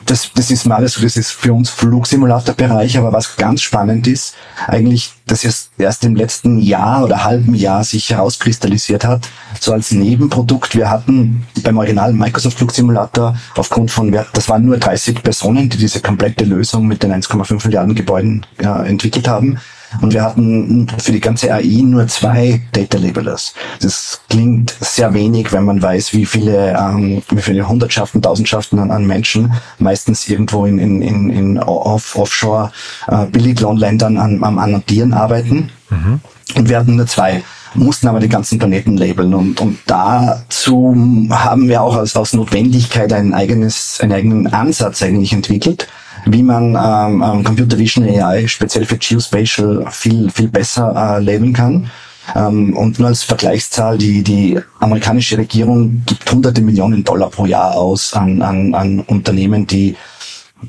das, 0.06 0.30
das 0.34 0.50
ist 0.50 0.66
mal 0.66 0.86
so, 0.88 1.00
das 1.02 1.16
ist 1.16 1.30
für 1.30 1.52
uns 1.52 1.70
Flugsimulatorbereich, 1.70 2.98
aber 2.98 3.12
was 3.12 3.36
ganz 3.36 3.62
spannend 3.62 4.06
ist, 4.06 4.34
eigentlich, 4.66 5.12
dass 5.26 5.44
es 5.44 5.70
erst 5.78 6.04
im 6.04 6.16
letzten 6.16 6.58
Jahr 6.58 7.04
oder 7.04 7.24
halben 7.24 7.54
Jahr 7.54 7.84
sich 7.84 8.10
herauskristallisiert 8.10 9.04
hat, 9.04 9.28
so 9.60 9.72
als 9.72 9.92
Nebenprodukt. 9.92 10.74
Wir 10.74 10.90
hatten 10.90 11.46
beim 11.62 11.78
originalen 11.78 12.16
Microsoft 12.16 12.58
Flugsimulator 12.58 13.36
aufgrund 13.56 13.90
von, 13.90 14.12
das 14.32 14.48
waren 14.48 14.64
nur 14.64 14.78
30 14.78 15.22
Personen, 15.22 15.68
die 15.68 15.78
diese 15.78 16.00
komplette 16.00 16.44
Lösung 16.44 16.86
mit 16.86 17.02
den 17.02 17.12
1,5 17.12 17.66
Milliarden 17.66 17.94
Gebäuden 17.94 18.46
ja, 18.60 18.82
entwickelt 18.82 19.28
haben. 19.28 19.58
Und 20.00 20.12
wir 20.12 20.22
hatten 20.22 20.86
für 20.98 21.12
die 21.12 21.20
ganze 21.20 21.52
AI 21.52 21.82
nur 21.82 22.06
zwei 22.08 22.60
Data 22.72 22.98
Labelers. 22.98 23.54
Das 23.80 24.20
klingt 24.28 24.74
sehr 24.80 25.12
wenig, 25.14 25.52
wenn 25.52 25.64
man 25.64 25.82
weiß, 25.82 26.12
wie 26.14 26.26
viele, 26.26 26.76
ähm, 26.78 27.22
wie 27.30 27.42
viele 27.42 27.68
Hundertschaften, 27.68 28.22
Tausendschaften 28.22 28.78
an, 28.78 28.90
an 28.90 29.06
Menschen 29.06 29.52
meistens 29.78 30.28
irgendwo 30.28 30.66
in, 30.66 30.78
in, 30.78 31.02
in, 31.02 31.30
in 31.30 31.58
off, 31.58 32.16
Offshore 32.16 32.72
äh, 33.08 33.26
Billiglohnländern 33.26 34.16
an, 34.16 34.42
am 34.42 34.58
Annotieren 34.58 35.12
arbeiten. 35.12 35.70
Mhm. 35.90 36.20
Und 36.54 36.68
wir 36.68 36.78
hatten 36.78 36.96
nur 36.96 37.06
zwei 37.06 37.42
mussten 37.74 38.08
aber 38.08 38.20
die 38.20 38.28
ganzen 38.28 38.58
Planeten 38.58 38.96
labeln 38.96 39.34
und, 39.34 39.60
und 39.60 39.78
dazu 39.86 40.94
haben 41.30 41.68
wir 41.68 41.82
auch 41.82 41.96
aus, 41.96 42.16
aus 42.16 42.32
Notwendigkeit 42.32 43.12
ein 43.12 43.34
eigenes, 43.34 43.98
einen 44.00 44.12
eigenen 44.12 44.46
Ansatz 44.48 45.02
eigentlich 45.02 45.32
entwickelt, 45.32 45.88
wie 46.26 46.42
man 46.42 46.76
ähm, 46.76 47.44
Computer 47.44 47.78
Vision 47.78 48.04
AI 48.04 48.46
speziell 48.46 48.84
für 48.84 48.96
Geospatial 48.96 49.86
viel, 49.90 50.30
viel 50.30 50.48
besser 50.48 51.18
äh, 51.18 51.22
labeln 51.22 51.52
kann. 51.52 51.90
Ähm, 52.34 52.76
und 52.76 52.98
nur 52.98 53.08
als 53.08 53.22
Vergleichszahl, 53.22 53.98
die, 53.98 54.22
die 54.22 54.58
amerikanische 54.78 55.38
Regierung 55.38 56.02
gibt 56.06 56.30
hunderte 56.30 56.60
Millionen 56.60 57.02
Dollar 57.02 57.30
pro 57.30 57.46
Jahr 57.46 57.74
aus 57.74 58.14
an, 58.14 58.40
an, 58.42 58.74
an 58.74 59.00
Unternehmen, 59.00 59.66
die 59.66 59.96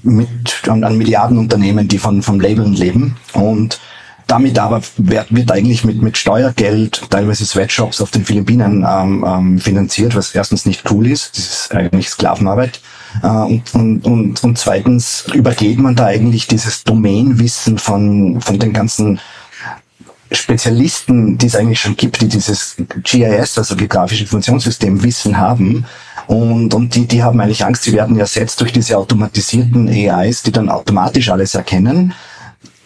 mit, 0.02 0.28
an, 0.68 0.84
an 0.84 0.98
Milliardenunternehmen, 0.98 1.88
die 1.88 2.00
von, 2.00 2.22
vom 2.24 2.39
Labeln 2.39 2.74
leben. 2.74 3.16
Und 3.34 3.80
damit 4.26 4.58
aber 4.58 4.82
wird, 4.98 5.34
wird 5.34 5.52
eigentlich 5.52 5.84
mit, 5.84 6.02
mit 6.02 6.18
Steuergeld 6.18 7.04
teilweise 7.10 7.46
Sweatshops 7.46 8.02
auf 8.02 8.10
den 8.10 8.26
Philippinen 8.26 8.86
ähm, 8.88 9.26
ähm, 9.28 9.60
finanziert, 9.60 10.16
was 10.16 10.34
erstens 10.34 10.66
nicht 10.66 10.89
cool 10.89 11.08
ist, 11.08 11.38
das 11.38 11.46
ist 11.46 11.76
eigentlich 11.76 12.10
Sklavenarbeit. 12.10 12.80
Äh, 13.21 13.28
und, 13.28 13.63
und, 13.73 14.06
und, 14.06 14.43
und 14.43 14.58
zweitens 14.58 15.26
übergeht 15.34 15.80
man 15.80 15.95
da 15.95 16.06
eigentlich 16.06 16.47
dieses 16.47 16.84
Domainwissen 16.84 17.78
von, 17.78 18.41
von 18.41 18.60
den 18.60 18.73
ganzen 18.73 19.19
Spezialisten, 20.32 21.38
die 21.38 21.45
es 21.45 21.56
eigentlich 21.56 21.80
schon 21.80 21.95
gibt, 21.95 22.21
die 22.21 22.28
dieses 22.28 22.76
GIS, 23.04 23.58
also 23.58 23.76
geografische 23.76 24.23
Informationssystem, 24.23 25.04
Wissen 25.04 25.38
haben. 25.38 25.86
Und, 26.26 26.73
und 26.73 26.95
die, 26.95 27.06
die 27.06 27.21
haben 27.21 27.39
eigentlich 27.39 27.63
Angst, 27.63 27.84
sie 27.84 27.93
werden 27.93 28.17
ersetzt 28.17 28.60
durch 28.62 28.71
diese 28.71 28.97
automatisierten 28.97 29.88
AIs, 29.89 30.41
die 30.41 30.52
dann 30.52 30.69
automatisch 30.69 31.30
alles 31.30 31.54
erkennen 31.54 32.13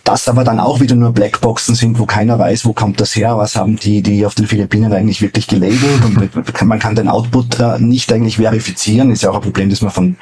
das 0.08 0.28
aber 0.30 0.44
dann 0.44 0.60
auch 0.60 0.80
wieder 0.80 0.96
nur 0.96 1.12
Blackboxen 1.12 1.76
sind, 1.76 2.00
wo 2.00 2.06
keiner 2.06 2.40
weiß, 2.40 2.66
wo 2.66 2.74
kommt 2.74 3.02
das 3.02 3.16
her, 3.16 3.38
was 3.38 3.56
haben 3.56 3.76
die, 3.76 4.02
die 4.02 4.26
auf 4.26 4.36
den 4.36 4.48
Philippinen 4.48 4.94
eigentlich 4.94 5.22
wirklich 5.22 5.48
gelabelt 5.48 6.04
und 6.06 6.62
man 6.68 6.80
kann 6.80 6.96
den 6.96 7.10
Output 7.10 7.60
äh, 7.60 7.80
nicht 7.80 8.12
eigentlich 8.14 8.38
verifizieren, 8.38 9.12
ist 9.12 9.24
ja 9.24 9.32
auch 9.32 9.36
ein 9.36 9.42
Problem, 9.42 9.70
das 9.70 9.82
man 9.82 9.92
von 9.92 10.16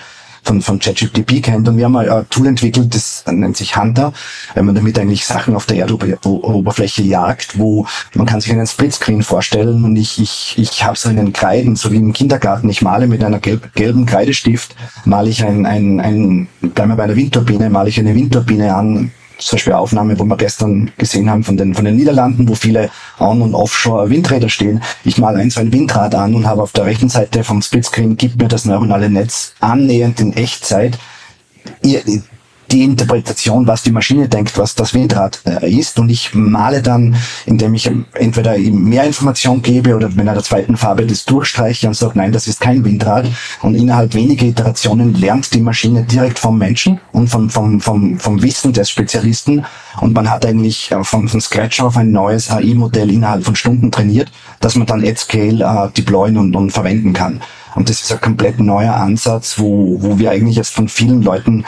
von, 0.45 0.61
von 0.61 0.79
ChatGPT 0.79 1.41
kennt. 1.41 1.67
Und 1.67 1.77
wir 1.77 1.85
haben 1.85 1.91
mal 1.91 2.09
ein 2.09 2.29
Tool 2.29 2.47
entwickelt, 2.47 2.93
das 2.93 3.23
nennt 3.27 3.57
sich 3.57 3.75
Hunter, 3.75 4.13
wenn 4.53 4.65
man 4.65 4.75
damit 4.75 4.97
eigentlich 4.99 5.25
Sachen 5.25 5.55
auf 5.55 5.65
der 5.65 5.77
Erdoberfläche 5.77 7.01
jagt, 7.01 7.57
wo 7.57 7.87
man 8.13 8.27
kann 8.27 8.41
sich 8.41 8.51
einen 8.51 8.67
Splitscreen 8.67 9.23
vorstellen 9.23 9.83
und 9.83 9.95
ich, 9.95 10.19
ich, 10.21 10.55
ich 10.57 10.83
habe 10.83 10.97
so 10.97 11.09
einen 11.09 11.33
Kreiden, 11.33 11.75
so 11.75 11.91
wie 11.91 11.97
im 11.97 12.13
Kindergarten. 12.13 12.69
Ich 12.69 12.83
male 12.83 13.07
mit 13.07 13.23
einer 13.23 13.39
gelb, 13.39 13.73
gelben 13.73 14.05
Kreidestift, 14.05 14.75
male 15.03 15.29
ich 15.29 15.43
ein, 15.43 15.65
ein, 15.65 15.99
ein, 15.99 16.47
bleiben 16.61 16.91
wir 16.91 16.95
bei 16.95 17.03
einer 17.05 17.15
Windturbine, 17.15 17.71
male 17.71 17.89
ich 17.89 17.99
eine 17.99 18.13
Windturbine 18.13 18.75
an, 18.75 19.11
zum 19.37 19.55
Beispiel 19.57 19.73
Aufnahme, 19.73 20.17
wo 20.19 20.23
wir 20.23 20.37
gestern 20.37 20.91
gesehen 20.97 21.29
haben 21.29 21.43
von 21.43 21.57
den, 21.57 21.73
von 21.73 21.85
den 21.85 21.95
Niederlanden, 21.95 22.47
wo 22.47 22.55
viele 22.55 22.89
On- 23.19 23.41
und 23.41 23.55
Offshore-Windräder 23.55 24.49
stehen. 24.49 24.81
Ich 25.03 25.17
mal 25.17 25.35
ein 25.35 25.49
so 25.49 25.59
ein 25.59 25.71
Windrad 25.71 26.15
an 26.15 26.35
und 26.35 26.47
habe 26.47 26.61
auf 26.61 26.71
der 26.71 26.85
rechten 26.85 27.09
Seite 27.09 27.43
vom 27.43 27.61
Splitscreen, 27.61 28.17
gibt 28.17 28.41
mir 28.41 28.47
das 28.47 28.65
neuronale 28.65 29.09
Netz 29.09 29.53
annähernd 29.59 30.19
in 30.19 30.33
Echtzeit 30.33 30.97
die 32.71 32.83
Interpretation, 32.83 33.67
was 33.67 33.83
die 33.83 33.91
Maschine 33.91 34.27
denkt, 34.27 34.57
was 34.57 34.75
das 34.75 34.93
Windrad 34.93 35.41
äh, 35.45 35.69
ist. 35.69 35.99
Und 35.99 36.09
ich 36.09 36.33
male 36.33 36.81
dann, 36.81 37.15
indem 37.45 37.73
ich 37.73 37.89
entweder 38.13 38.57
ihm 38.57 38.83
mehr 38.83 39.03
Information 39.03 39.61
gebe 39.61 39.95
oder 39.95 40.09
mit 40.09 40.27
einer 40.27 40.43
zweiten 40.43 40.77
Farbe 40.77 41.05
das 41.05 41.25
durchstreiche 41.25 41.87
und 41.87 41.93
sage, 41.93 42.17
nein, 42.17 42.31
das 42.31 42.47
ist 42.47 42.59
kein 42.59 42.83
Windrad. 42.83 43.27
Und 43.61 43.75
innerhalb 43.75 44.13
weniger 44.13 44.45
Iterationen 44.45 45.13
lernt 45.13 45.53
die 45.53 45.61
Maschine 45.61 46.03
direkt 46.03 46.39
vom 46.39 46.57
Menschen 46.57 46.99
und 47.11 47.29
vom, 47.29 47.49
vom, 47.49 47.79
vom, 47.81 48.19
vom 48.19 48.41
Wissen 48.41 48.73
des 48.73 48.89
Spezialisten. 48.89 49.65
Und 50.01 50.13
man 50.13 50.29
hat 50.29 50.45
eigentlich 50.45 50.91
äh, 50.91 51.03
von, 51.03 51.27
von 51.27 51.41
Scratch 51.41 51.79
auf 51.81 51.97
ein 51.97 52.11
neues 52.11 52.49
AI-Modell 52.49 53.11
innerhalb 53.11 53.43
von 53.43 53.55
Stunden 53.55 53.91
trainiert, 53.91 54.31
dass 54.59 54.75
man 54.75 54.87
dann 54.87 55.05
at 55.05 55.17
scale 55.17 55.63
äh, 55.63 55.91
deployen 55.91 56.37
und, 56.37 56.55
und 56.55 56.71
verwenden 56.71 57.13
kann. 57.13 57.41
Und 57.75 57.89
das 57.89 58.01
ist 58.01 58.11
ein 58.11 58.21
komplett 58.21 58.59
neuer 58.59 58.95
Ansatz, 58.95 59.59
wo, 59.59 59.97
wo 60.01 60.17
wir 60.17 60.31
eigentlich 60.31 60.55
jetzt 60.55 60.73
von 60.73 60.87
vielen 60.87 61.21
Leuten, 61.21 61.65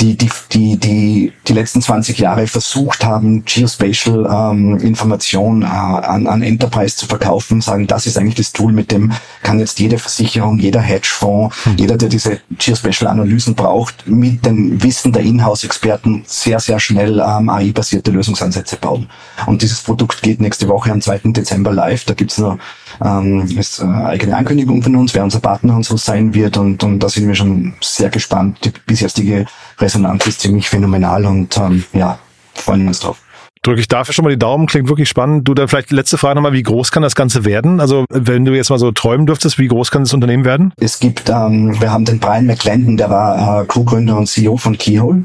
die 0.00 0.16
die, 0.16 0.30
die, 0.52 0.76
die, 0.76 1.32
die 1.46 1.52
letzten 1.52 1.80
20 1.82 2.18
Jahre 2.18 2.46
versucht 2.46 3.04
haben, 3.04 3.44
Geospatial 3.44 4.26
ähm, 4.30 4.78
Information 4.78 5.62
äh, 5.62 5.66
an, 5.66 6.26
an 6.26 6.42
Enterprise 6.42 6.96
zu 6.96 7.06
verkaufen, 7.06 7.60
sagen, 7.60 7.86
das 7.86 8.06
ist 8.06 8.18
eigentlich 8.18 8.34
das 8.34 8.52
Tool, 8.52 8.72
mit 8.72 8.90
dem 8.92 9.12
kann 9.42 9.58
jetzt 9.58 9.78
jede 9.78 9.98
Versicherung, 9.98 10.58
jeder 10.58 10.80
Hedgefonds, 10.80 11.56
mhm. 11.64 11.76
jeder, 11.76 11.96
der 11.96 12.10
diese 12.10 12.40
Geospatial 12.58 13.10
Analysen 13.10 13.54
braucht, 13.54 14.06
mit 14.06 14.44
dem 14.44 14.82
Wissen 14.82 15.12
der 15.12 15.22
Inhouse-Experten 15.22 16.24
sehr, 16.26 16.60
sehr 16.60 16.78
schnell 16.80 17.20
ähm, 17.20 17.48
AI-basierte 17.48 18.10
Lösungsansätze 18.10 18.76
bauen. 18.76 19.08
Und 19.46 19.62
dieses 19.62 19.80
Produkt 19.80 20.22
geht 20.22 20.40
nächste 20.40 20.68
Woche 20.68 20.92
am 20.92 21.00
2. 21.00 21.20
Dezember 21.24 21.72
live. 21.72 22.04
Da 22.04 22.14
gibt's 22.14 22.38
nur 22.38 22.58
ähm, 23.04 23.46
ist 23.56 23.80
eine 23.80 24.06
eigene 24.06 24.36
Ankündigung 24.36 24.82
von 24.82 24.96
uns, 24.96 25.14
wer 25.14 25.24
unser 25.24 25.40
Partner 25.40 25.76
und 25.76 25.84
so 25.84 25.96
sein 25.96 26.34
wird. 26.34 26.56
Und, 26.56 26.82
und 26.82 27.00
da 27.00 27.08
sind 27.08 27.28
wir 27.28 27.34
schon 27.34 27.74
sehr 27.80 28.10
gespannt. 28.10 28.58
Die 28.64 28.72
bisherige 28.86 29.46
Resonanz 29.78 30.26
ist 30.26 30.40
ziemlich 30.40 30.68
phänomenal 30.68 31.24
und 31.26 31.56
ähm, 31.58 31.84
ja, 31.92 32.18
freuen 32.54 32.88
uns 32.88 33.00
drauf 33.00 33.18
drücke 33.66 33.80
ich 33.80 33.88
dafür 33.88 34.14
schon 34.14 34.24
mal 34.24 34.30
die 34.30 34.38
Daumen, 34.38 34.66
klingt 34.66 34.88
wirklich 34.88 35.08
spannend. 35.08 35.48
Du, 35.48 35.54
dann 35.54 35.66
vielleicht 35.68 35.90
letzte 35.90 36.18
Frage 36.18 36.36
nochmal, 36.36 36.52
wie 36.52 36.62
groß 36.62 36.92
kann 36.92 37.02
das 37.02 37.16
Ganze 37.16 37.44
werden? 37.44 37.80
Also 37.80 38.04
wenn 38.10 38.44
du 38.44 38.54
jetzt 38.54 38.70
mal 38.70 38.78
so 38.78 38.92
träumen 38.92 39.26
dürftest, 39.26 39.58
wie 39.58 39.66
groß 39.66 39.90
kann 39.90 40.02
das 40.02 40.14
Unternehmen 40.14 40.44
werden? 40.44 40.72
Es 40.76 41.00
gibt, 41.00 41.28
ähm, 41.28 41.78
wir 41.80 41.90
haben 41.90 42.04
den 42.04 42.20
Brian 42.20 42.46
McClendon, 42.46 42.96
der 42.96 43.10
war 43.10 43.62
äh, 43.62 43.66
Co-Gründer 43.66 44.16
und 44.16 44.28
CEO 44.28 44.56
von 44.56 44.78
Keyhole. 44.78 45.24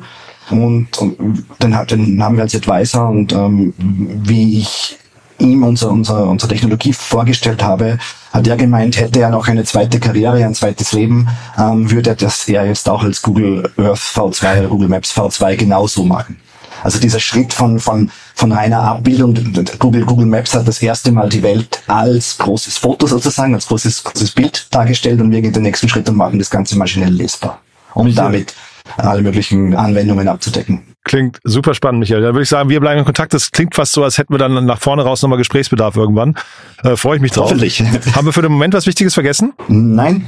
Und, 0.50 0.98
und 0.98 1.46
den, 1.62 1.78
den 1.88 2.24
haben 2.24 2.36
wir 2.36 2.44
als 2.44 2.56
Advisor 2.56 3.10
und 3.10 3.32
ähm, 3.32 3.74
wie 3.78 4.60
ich 4.60 4.98
ihm 5.42 5.64
unser, 5.64 5.90
unser, 5.90 6.28
unsere 6.28 6.52
Technologie 6.52 6.94
vorgestellt 6.94 7.64
habe, 7.64 7.98
hat 8.32 8.48
er 8.48 8.56
gemeint, 8.56 8.98
hätte 8.98 9.20
er 9.20 9.30
noch 9.30 9.48
eine 9.48 9.64
zweite 9.64 10.00
Karriere, 10.00 10.46
ein 10.46 10.56
zweites 10.56 10.94
Leben, 10.94 11.28
ähm, 11.58 11.90
würde 11.92 12.12
er 12.12 12.16
das 12.16 12.48
er 12.48 12.66
jetzt 12.66 12.88
auch 12.88 13.04
als 13.04 13.22
Google 13.22 13.70
Earth 13.78 14.00
V2 14.00 14.68
Google 14.68 14.88
Maps 14.88 15.18
V2 15.18 15.56
genauso 15.58 16.04
machen. 16.04 16.38
Also 16.84 17.00
dieser 17.00 17.20
Schritt 17.20 17.54
von, 17.54 17.80
von, 17.80 18.10
von 18.34 18.52
reiner 18.52 18.82
Abbildung, 18.82 19.36
Google, 19.78 20.06
Google 20.06 20.26
Maps 20.26 20.54
hat 20.56 20.68
das 20.68 20.82
erste 20.82 21.12
Mal 21.12 21.30
die 21.30 21.44
Welt 21.44 21.82
als 21.88 22.38
großes 22.38 22.78
Foto 22.78 23.06
sozusagen, 23.06 23.54
als 23.54 23.68
großes, 23.68 24.04
großes 24.04 24.32
Bild 24.32 24.68
dargestellt 24.72 25.22
und 25.22 25.32
wir 25.32 25.42
gehen 25.42 25.54
den 25.54 25.64
nächsten 25.64 25.88
Schritt 25.90 26.10
und 26.10 26.16
machen 26.16 26.40
das 26.40 26.50
Ganze 26.50 26.78
maschinell 26.78 27.14
lesbar, 27.14 27.62
um 27.94 28.14
damit 28.16 28.56
alle 28.98 29.22
möglichen 29.22 29.76
Anwendungen 29.76 30.28
abzudecken. 30.28 30.91
Klingt 31.04 31.40
super 31.44 31.74
spannend, 31.74 32.00
Michael. 32.00 32.22
Dann 32.22 32.34
würde 32.34 32.44
ich 32.44 32.50
sagen, 32.50 32.70
wir 32.70 32.80
bleiben 32.80 33.00
in 33.00 33.06
Kontakt. 33.06 33.34
Das 33.34 33.52
klingt 33.52 33.74
fast 33.74 33.94
so, 33.94 34.04
als 34.04 34.18
hätten 34.18 34.34
wir 34.34 34.38
dann 34.38 34.66
nach 34.66 34.80
vorne 34.80 35.02
raus 35.02 35.22
nochmal 35.22 35.40
Gesprächsbedarf 35.40 35.96
irgendwann. 35.96 36.36
Äh, 36.84 36.96
Freue 36.96 37.16
ich 37.16 37.22
mich 37.22 37.32
drauf. 37.32 37.46
Hoffentlich. 37.46 37.82
Haben 38.16 38.26
wir 38.26 38.34
für 38.34 38.44
den 38.44 38.52
Moment 38.52 38.74
was 38.74 38.86
Wichtiges 38.86 39.16
vergessen? 39.16 39.54
Nein, 39.68 40.26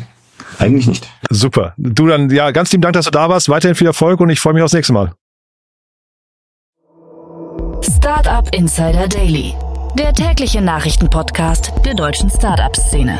eigentlich 0.58 0.88
nicht. 0.88 1.08
Super. 1.30 1.74
Du 1.78 2.08
dann, 2.08 2.30
ja, 2.32 2.52
ganz 2.52 2.72
lieben 2.72 2.82
Dank, 2.82 2.94
dass 2.94 3.06
du 3.06 3.12
da 3.12 3.30
warst. 3.30 3.50
Weiterhin 3.50 3.76
viel 3.76 3.88
Erfolg 3.88 4.20
und 4.20 4.30
ich 4.30 4.40
freue 4.40 4.54
mich 4.54 4.64
aufs 4.64 4.74
nächste 4.74 4.94
Mal. 4.94 5.14
Startup 7.82 8.48
Insider 8.54 9.08
Daily, 9.08 9.54
der 9.98 10.14
tägliche 10.14 10.62
Nachrichtenpodcast 10.62 11.72
der 11.86 11.94
deutschen 11.94 12.30
Startup-Szene. 12.30 13.20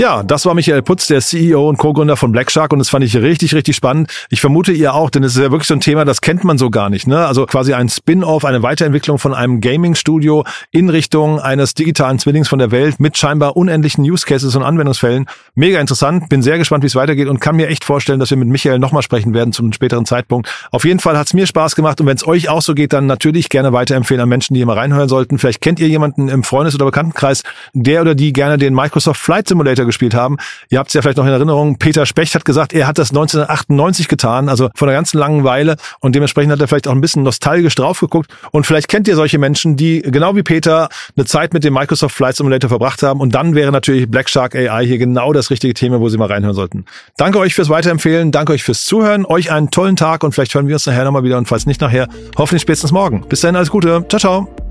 Ja, 0.00 0.22
das 0.22 0.46
war 0.46 0.54
Michael 0.54 0.82
Putz, 0.82 1.08
der 1.08 1.20
CEO 1.20 1.68
und 1.68 1.76
Co-Gründer 1.76 2.16
von 2.16 2.30
Black 2.30 2.52
Shark 2.52 2.72
und 2.72 2.78
das 2.78 2.88
fand 2.88 3.04
ich 3.04 3.16
richtig, 3.16 3.52
richtig 3.52 3.74
spannend. 3.74 4.08
Ich 4.30 4.40
vermute 4.40 4.70
ihr 4.70 4.94
auch, 4.94 5.10
denn 5.10 5.24
es 5.24 5.34
ist 5.34 5.42
ja 5.42 5.50
wirklich 5.50 5.66
so 5.66 5.74
ein 5.74 5.80
Thema, 5.80 6.04
das 6.04 6.20
kennt 6.20 6.44
man 6.44 6.56
so 6.56 6.70
gar 6.70 6.88
nicht. 6.88 7.08
Ne? 7.08 7.26
Also 7.26 7.46
quasi 7.46 7.74
ein 7.74 7.88
Spin-off, 7.88 8.44
eine 8.44 8.62
Weiterentwicklung 8.62 9.18
von 9.18 9.34
einem 9.34 9.60
Gaming-Studio 9.60 10.44
in 10.70 10.88
Richtung 10.88 11.40
eines 11.40 11.74
digitalen 11.74 12.20
Zwillings 12.20 12.46
von 12.46 12.60
der 12.60 12.70
Welt 12.70 13.00
mit 13.00 13.18
scheinbar 13.18 13.56
unendlichen 13.56 14.04
Use 14.04 14.24
Cases 14.24 14.54
und 14.54 14.62
Anwendungsfällen. 14.62 15.26
Mega 15.56 15.80
interessant, 15.80 16.28
bin 16.28 16.42
sehr 16.42 16.58
gespannt, 16.58 16.84
wie 16.84 16.86
es 16.86 16.94
weitergeht 16.94 17.26
und 17.26 17.40
kann 17.40 17.56
mir 17.56 17.66
echt 17.66 17.82
vorstellen, 17.82 18.20
dass 18.20 18.30
wir 18.30 18.36
mit 18.36 18.46
Michael 18.46 18.78
nochmal 18.78 19.02
sprechen 19.02 19.34
werden 19.34 19.52
zu 19.52 19.64
einem 19.64 19.72
späteren 19.72 20.06
Zeitpunkt. 20.06 20.48
Auf 20.70 20.84
jeden 20.84 21.00
Fall 21.00 21.18
hat 21.18 21.26
es 21.26 21.34
mir 21.34 21.48
Spaß 21.48 21.74
gemacht 21.74 22.00
und 22.00 22.06
wenn 22.06 22.16
es 22.16 22.24
euch 22.24 22.48
auch 22.48 22.62
so 22.62 22.76
geht, 22.76 22.92
dann 22.92 23.06
natürlich 23.06 23.48
gerne 23.48 23.72
weiterempfehlen 23.72 24.20
an 24.20 24.28
Menschen, 24.28 24.54
die 24.54 24.60
immer 24.60 24.76
reinhören 24.76 25.08
sollten. 25.08 25.38
Vielleicht 25.38 25.60
kennt 25.60 25.80
ihr 25.80 25.88
jemanden 25.88 26.28
im 26.28 26.44
Freundes- 26.44 26.76
oder 26.76 26.84
Bekanntenkreis, 26.84 27.42
der 27.72 28.02
oder 28.02 28.14
die 28.14 28.32
gerne 28.32 28.58
den 28.58 28.74
Microsoft 28.74 29.20
Flight 29.20 29.48
Simulator 29.48 29.87
gespielt 29.88 30.14
haben. 30.14 30.36
Ihr 30.70 30.78
habt 30.78 30.88
es 30.88 30.94
ja 30.94 31.02
vielleicht 31.02 31.18
noch 31.18 31.26
in 31.26 31.32
Erinnerung, 31.32 31.78
Peter 31.78 32.06
Specht 32.06 32.34
hat 32.34 32.44
gesagt, 32.44 32.72
er 32.72 32.86
hat 32.86 32.98
das 32.98 33.10
1998 33.10 34.06
getan, 34.06 34.48
also 34.48 34.70
vor 34.74 34.86
einer 34.86 34.96
ganzen 34.96 35.18
langen 35.18 35.42
Weile. 35.42 35.76
Und 36.00 36.14
dementsprechend 36.14 36.52
hat 36.52 36.60
er 36.60 36.68
vielleicht 36.68 36.86
auch 36.86 36.92
ein 36.92 37.00
bisschen 37.00 37.22
nostalgisch 37.22 37.74
drauf 37.74 38.00
geguckt. 38.00 38.30
Und 38.52 38.66
vielleicht 38.66 38.88
kennt 38.88 39.08
ihr 39.08 39.16
solche 39.16 39.38
Menschen, 39.38 39.76
die 39.76 40.02
genau 40.02 40.36
wie 40.36 40.42
Peter 40.42 40.88
eine 41.16 41.26
Zeit 41.26 41.52
mit 41.52 41.64
dem 41.64 41.74
Microsoft 41.74 42.14
Flight 42.14 42.36
Simulator 42.36 42.68
verbracht 42.68 43.02
haben. 43.02 43.20
Und 43.20 43.34
dann 43.34 43.54
wäre 43.54 43.72
natürlich 43.72 44.08
Black 44.10 44.28
Shark 44.28 44.54
AI 44.54 44.86
hier 44.86 44.98
genau 44.98 45.32
das 45.32 45.50
richtige 45.50 45.74
Thema, 45.74 46.00
wo 46.00 46.08
Sie 46.08 46.18
mal 46.18 46.28
reinhören 46.28 46.54
sollten. 46.54 46.84
Danke 47.16 47.38
euch 47.38 47.54
fürs 47.54 47.68
Weiterempfehlen, 47.68 48.30
danke 48.30 48.52
euch 48.52 48.62
fürs 48.62 48.84
Zuhören, 48.84 49.24
euch 49.26 49.50
einen 49.50 49.70
tollen 49.70 49.96
Tag. 49.96 50.22
Und 50.22 50.32
vielleicht 50.32 50.54
hören 50.54 50.68
wir 50.68 50.76
uns 50.76 50.86
nachher 50.86 51.04
nochmal 51.04 51.24
wieder. 51.24 51.38
Und 51.38 51.48
falls 51.48 51.66
nicht 51.66 51.80
nachher, 51.80 52.08
hoffentlich 52.36 52.62
spätestens 52.62 52.92
morgen. 52.92 53.26
Bis 53.28 53.40
dahin 53.40 53.56
alles 53.56 53.70
Gute, 53.70 54.04
ciao, 54.08 54.20
ciao. 54.20 54.67